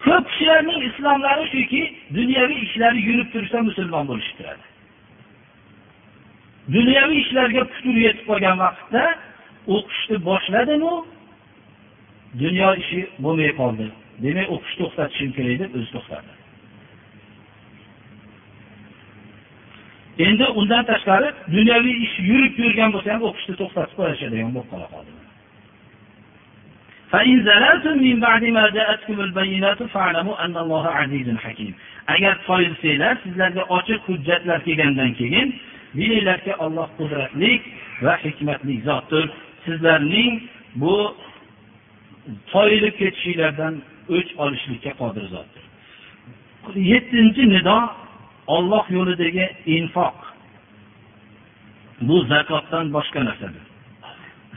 [0.06, 1.82] ko'p kishilarning islomlari shuki
[2.18, 4.66] dunyoviy ishlari yurib tursa musulmon bo'lishib turadi.
[6.76, 9.04] Dunyoviy ishlarga putur yetib qolgan vaqtda
[9.76, 10.94] o'qishni boshladimu
[12.44, 13.86] dunyo ishi bo'lmay qoldi.
[14.24, 16.35] Demak o'qishni to'xtatishim kerak deb o'zi to'xtadi
[20.26, 25.12] endi undan tashqari dunyoviy ish yurib yurgan bo'lsa ham o'qishni to'xtatib qo'yishadigan bo'lib qola qoldi
[32.14, 35.48] agar toyilsanglar sizlarga ochiq hujjatlar kelgandan keyin
[35.98, 37.52] bilinglarki olloh qudratli
[38.06, 39.26] va hikmatli zotdir.
[39.66, 40.32] Sizlarning
[40.82, 40.96] bu
[42.54, 43.74] toyilib ketishinglardan
[44.16, 45.64] o'ch olishlikka qodir zotdir.
[46.92, 47.78] Yettinchi nido
[48.57, 49.45] olloh yo'lidagi
[49.77, 50.17] infoq
[52.09, 53.65] bu zakotdan boshqa narsadir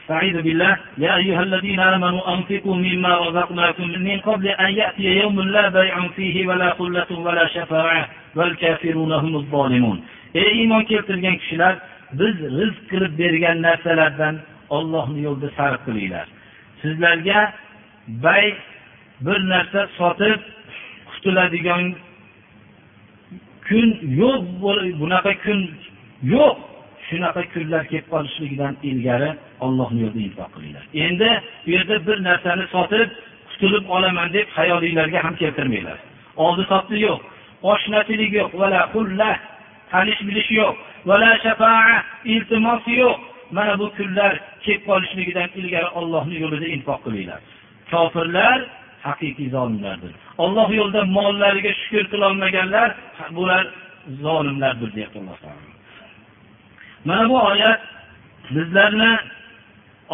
[0.04, 0.74] استعيذ بالله
[1.06, 6.48] يا أيها الذين آمنوا أنفقوا مما رزقناكم من قبل أن يأتي يوم لا بيع فيه
[6.48, 8.04] ولا خلة ولا شفاعة
[8.36, 9.98] والكافرون هم الظالمون
[10.36, 11.74] ey iymon keltirgan kishilar
[12.20, 14.36] biz rizq qilib bergan narsalardan
[14.78, 16.28] ollohni yo'lida sarf qilinglar
[16.82, 17.39] sizlarga
[18.26, 18.46] bay
[19.26, 20.39] bir narsa sotib
[21.10, 21.84] qutuladigan
[23.69, 23.89] kun
[24.21, 24.43] yo'q
[25.01, 25.61] bunaqa kun
[26.35, 26.57] yo'q.
[27.09, 29.31] Shunaqa kunlar kelib qolishligidan ilgari
[29.66, 30.85] ollohni yo'lida infoq qilinglar.
[31.05, 31.31] Endi
[31.66, 33.09] u yerda bir narsani sotib
[33.51, 35.99] qutulib olaman deb hayolinglarga ham keltirmanglar.
[36.45, 37.21] Oldi sotdi yo'q
[37.73, 38.51] oshnachilik yo'q
[39.93, 40.75] tanish bilish yo'q
[42.35, 43.19] iltimos yo'q.
[43.57, 44.33] Mana bu kunlar
[44.64, 47.41] kelib qolishligidan ilgari ollohni yo'lida infoq qilinglar.
[47.91, 48.59] Kofirlar
[49.07, 50.28] haqiqiy zolimlardir.
[50.45, 52.91] Olloh yo'lida mollariga shukur qilolmaganlar
[53.36, 53.64] bular
[54.24, 55.70] zolimlardir deyapti alloh taolo.
[57.05, 57.80] Mana bu oyat
[58.55, 59.12] bizlarni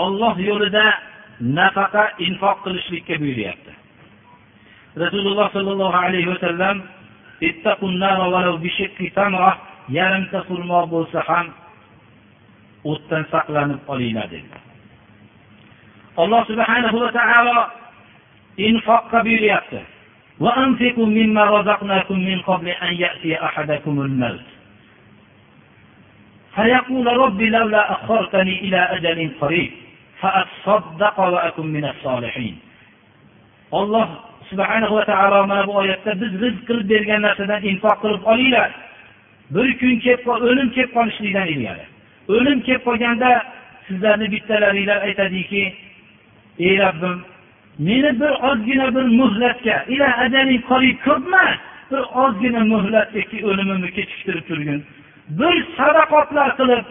[0.05, 0.87] olloh yo'lida
[1.59, 3.73] nafaqa infoq qilishlikka buyuryapti.
[5.03, 6.77] Rasululloh sollallohu alayhi vasallam
[9.99, 11.47] yarimta xurmo bo'lsa ham
[12.91, 14.59] o'tdan saqlanib qolinglar dedi.
[16.23, 17.59] Alloh subhanahu va taolo
[18.69, 19.81] infoqqa buyuryapti.
[20.40, 24.40] وأنفقوا مما رزقناكم من قبل أن يأتي أحدكم الموت
[26.56, 29.72] فيقول رب لولا أخرتني إلى أجل قريب
[30.22, 32.58] فأتصدق وأكن من الصالحين
[33.74, 34.10] الله
[34.50, 38.72] subhanahu va taolo mana bu oyatda biz rizq qilib bergan narsadan infoq qilib olinglar
[39.54, 41.86] bir kun kelib o'lim kelib qolishlikdan ilgari
[42.36, 43.32] o'lim kelib qolganda
[43.88, 45.64] sizlarni bittalaringlar aytadiki
[46.68, 47.18] ey robbim
[47.79, 51.55] meni bir ozgina bir muhlatga ila ajaling qorib ko'pmas
[51.91, 54.81] bir ozgina muhlatga o'limimni kechiktirib turgin.
[55.41, 56.85] Bir sadaqotlar qilib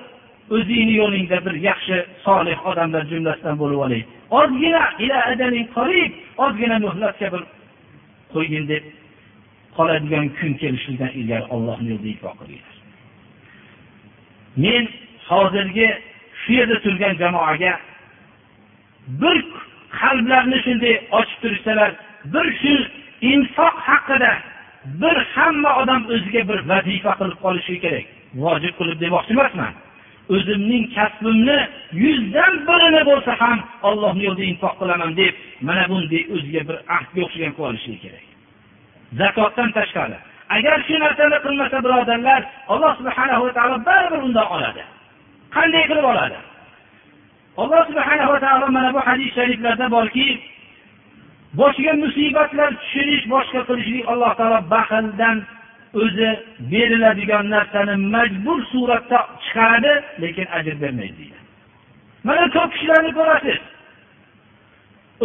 [0.56, 4.02] o'zingni yo'lingda bir yaxshi solih odamlar jumlasidan bo'lib olay.
[4.40, 6.12] Ozgina ila ajaling qorib
[6.46, 7.44] ozgina muhlatga bir
[8.34, 8.84] qo'ygin deb
[9.78, 12.76] qoladigan kun kelishidan ilgari ollohni yo'lida infoq qilinglar.
[14.64, 14.84] Men
[15.30, 15.88] hozirgi
[16.42, 17.74] shu yerda turgan jamoaga
[19.22, 19.38] bir
[20.00, 21.92] qalblarni shunday ochib turishsalar
[22.34, 22.74] bir shu
[23.34, 24.32] infoq haqida
[25.02, 28.06] bir hamma odam o'ziga bir vazifa qilib qolishi kerak.
[28.44, 29.74] Vojib qilib demoqchi emasman.
[30.36, 31.60] O'zimning kasbimni
[32.04, 33.58] yuzdan birini bo'lsa ham
[33.90, 35.34] ollohni yo'lida infoq qilaman deb
[35.68, 38.26] mana bunday o'ziga bir ahdga o'xshagan qilib olishi kerak.
[39.20, 40.18] Zakotdan tashqari
[40.58, 42.42] agar shu narsani qilmasa birodarlar
[42.74, 44.84] alloh subhanava taolo baribir undan oladi.
[45.56, 46.38] Qanday qilib oladi?
[47.62, 50.28] Alloh subhana va taolo mana bu hadis shariflarda borki
[51.60, 55.38] boshiga musibatlar tushirish boshqa qilishlik alloh taolo baxildan
[56.02, 56.30] o'zi
[56.72, 61.40] beriladigan narsani majbur suratda chiqaradi lekin ajr bermaydi deydi.
[62.28, 63.60] Mana ko'p kishilarni ko'rasiz.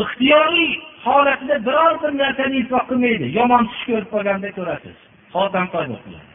[0.03, 0.71] Ixtiyoriy
[1.05, 3.27] holatida biror bir narsani infoq qilmaydi.
[3.39, 4.97] Yomon tush ko'rib qolganda ko'rasiz.
[5.35, 6.29] Xotamtoy qiladi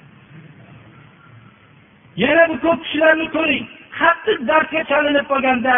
[2.23, 3.65] yana bu ko'p kishilarni ko'ring.
[3.99, 5.75] Qattiq dardga chalinib qolganda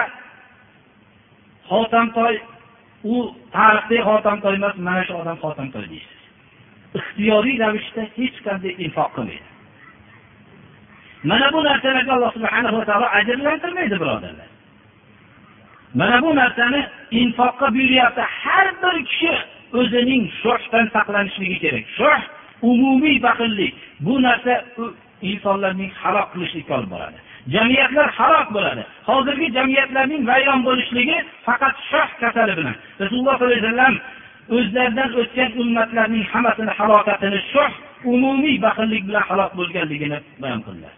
[1.70, 2.36] xotamtoy
[3.03, 3.16] u
[3.55, 6.22] tarixdagi xotamtoy emas mana shu odam xotamtoy deysiz.
[6.99, 9.47] Ixtiyoriy ravishda hech qanday infoq qilmaydi.
[11.30, 14.49] Mana bu narsalarga alloh subhana va taolo ajrlantirmaydi birodarlar.
[15.99, 16.82] Mana bu narsani
[17.22, 19.34] infoqqa buyuryapti har bir kishi
[19.80, 21.86] o'zining sho'hdan saqlanishligi kerak.
[21.99, 22.22] Shoh
[22.72, 23.74] umumiy baxillik.
[24.05, 24.53] Bu narsa
[25.32, 27.20] insonlarning halok qilishlikka olib boradi.
[27.53, 28.83] Jamiyatlar halok bo'ladi.
[29.09, 32.75] Hozirgi jamiyatlarning vayron bo'lishligi faqat shoh kasali bilan.
[33.01, 33.95] Rasululloh sollallohu alayhi vasallam
[34.57, 37.71] o'zlaridan o'tgan ummatlarning hammasini halokatini shoh
[38.13, 40.93] umumiy baxillik bilan halok bo'lganligini bayon qildilar.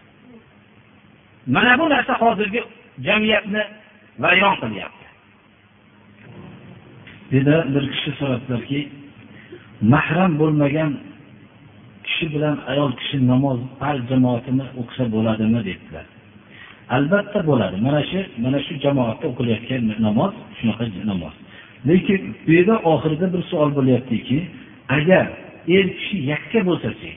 [1.54, 2.60] Mana bu narsa hozirgi
[3.06, 3.62] jamiyatni
[4.22, 5.06] vayron qilyapti.
[7.32, 8.80] Dedi bir kishi so'rabdilarki
[9.92, 10.92] mahram bo'lmagan
[12.06, 16.06] kishi bilan ayol kishi namoz farz jamoatini o'qisa bo'ladimi debdilar.
[16.96, 17.76] Albatta bo'ladi.
[17.86, 21.34] Mana shu mana shu jamoatda o'qilayotgan namoz shunaqa namoz.
[21.88, 24.38] Lekin bu yerda oxirida bir savol bo'lyaptiki
[24.96, 25.26] agar
[25.76, 27.10] er kishi yakka bo'lsachi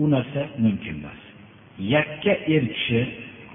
[0.00, 1.20] u narsa mumkin emas.
[1.94, 3.00] Yakka er kishi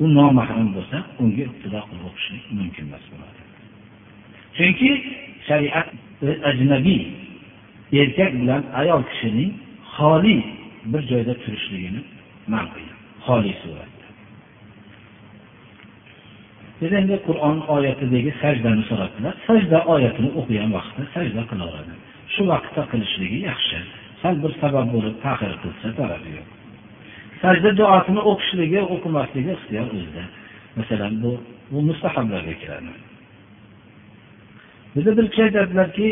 [0.03, 3.41] u nomahram bo'lsa unga iqtido qilib o'qishlik mumkin emas bo'ladi.
[4.57, 4.91] Chunki
[5.47, 5.88] shariat
[6.49, 7.03] ajnabiy
[8.01, 9.51] erkak bilan ayol kishining
[9.95, 10.38] xoli
[10.91, 12.01] bir joyda turishligini
[12.51, 13.94] man qilgan xoli surat.
[16.82, 16.91] Biz
[17.28, 19.34] qur'on oyatidagi sajdani so'rabdilar.
[19.47, 21.93] Sajda oyatini o'qigan vaqtda sajda qilaveradi.
[22.34, 23.78] Shu vaqtda qilishligi yaxshi.
[24.21, 26.47] Sal bir sabab bo'lib tahir qilsa zarari yo'q.
[27.43, 30.23] Sajda duosini o'qishligi o'qimasligi ixtiyor o'zida.
[30.78, 31.32] Masalan bu
[31.71, 32.91] bu mustahablarga kiradi.
[34.95, 36.07] Biza bir kishi aytadilarki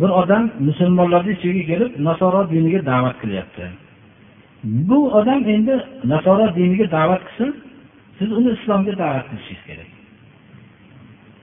[0.00, 3.64] bir odam musulmonlarni ichiga kelib nasoro diniga da'vat qilyapti.
[4.88, 5.74] Bu odam endi
[6.12, 7.50] nasoro diniga da'vat qilsin
[8.18, 9.90] siz uni islomga da'vat qilishingiz kerak.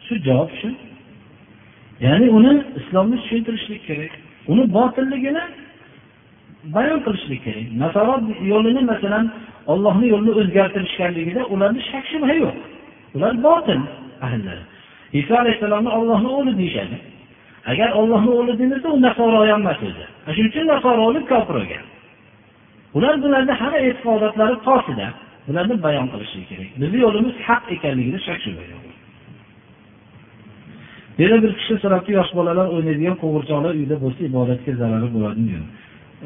[0.06, 0.70] Shu javob shu.
[2.06, 4.14] Ya'ni uni islomni tushuntirishlik kerak
[4.52, 5.44] uni botilligini
[6.76, 7.66] bayon qilishlik kerak.
[7.84, 8.16] Nasoro
[8.52, 9.26] yo'lini masalan
[9.74, 12.56] ollohni yo'lini o'zgartirishganligida ularni shak shubha yo'q.
[13.16, 13.82] Ular botil
[14.26, 14.64] ahllari.
[15.20, 16.98] Iso alayhissalomni ollohni o'g'li deyishadi.
[17.72, 20.06] Agar ollohni o'g'li demasa u nasoro ham emas o'zi.
[20.36, 21.86] Shuning uchun nasorolik kofir bo'lgan.
[22.98, 25.08] Ular bularni hamma e'tiqodotlari qosida
[25.48, 26.70] bularni bayon qilishlik kerak.
[26.82, 28.84] Bizni yo'limiz haq ekanligini shak shubha yo'q
[31.22, 35.60] yana bir kishi so'rabdi yosh bolalar o'ynaydigan qo'g'irchoqlar uyda bo'lsa ibodatga zarari bo'ladimi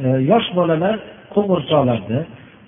[0.04, 0.96] e, yosh bolalar
[1.36, 2.20] qo'g'irchoqlarda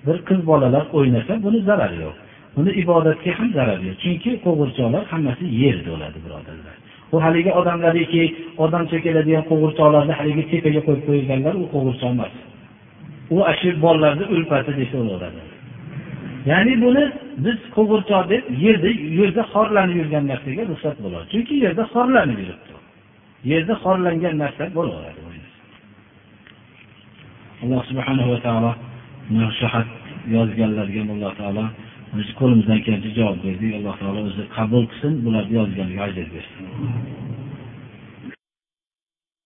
[0.06, 2.16] bir qiz bolalar o'ynasa buni zarari yo'q.
[2.56, 3.96] Buni ibodatga ham zarari yo'q.
[4.02, 6.76] Chunki qo'g'irchoqlar hammasi yerda bo'ladi birodarlar.
[7.14, 8.22] U haligi odamlarniki
[8.64, 12.32] odamcha keladigan qo'g'irchoqlarni haligi tepaga qo'yib qo'yganlar u qo'g'irchoq emas.
[13.34, 15.59] U shu bolalarni ulfati desa bo'laveradi.
[16.50, 17.04] Ya'ni buni
[17.44, 21.26] biz qo'g'irchoq deb yerda yerda xorlanib yurgan narsaga ruxsat bo'ladi.
[21.32, 22.72] Chunki yerda xorlanib yuribdi.
[23.52, 25.20] Yerda xorlangan narsa bo'laveradi
[27.62, 28.72] alloh subhanahu va taolo
[29.30, 29.86] nasihat
[30.34, 31.64] yozganlarga alloh taolo
[32.16, 36.64] biz qo'limizdan kelgancha javob berdik alloh taolo o'zi qabul qilsin bularni yozganligiga ajr bersin.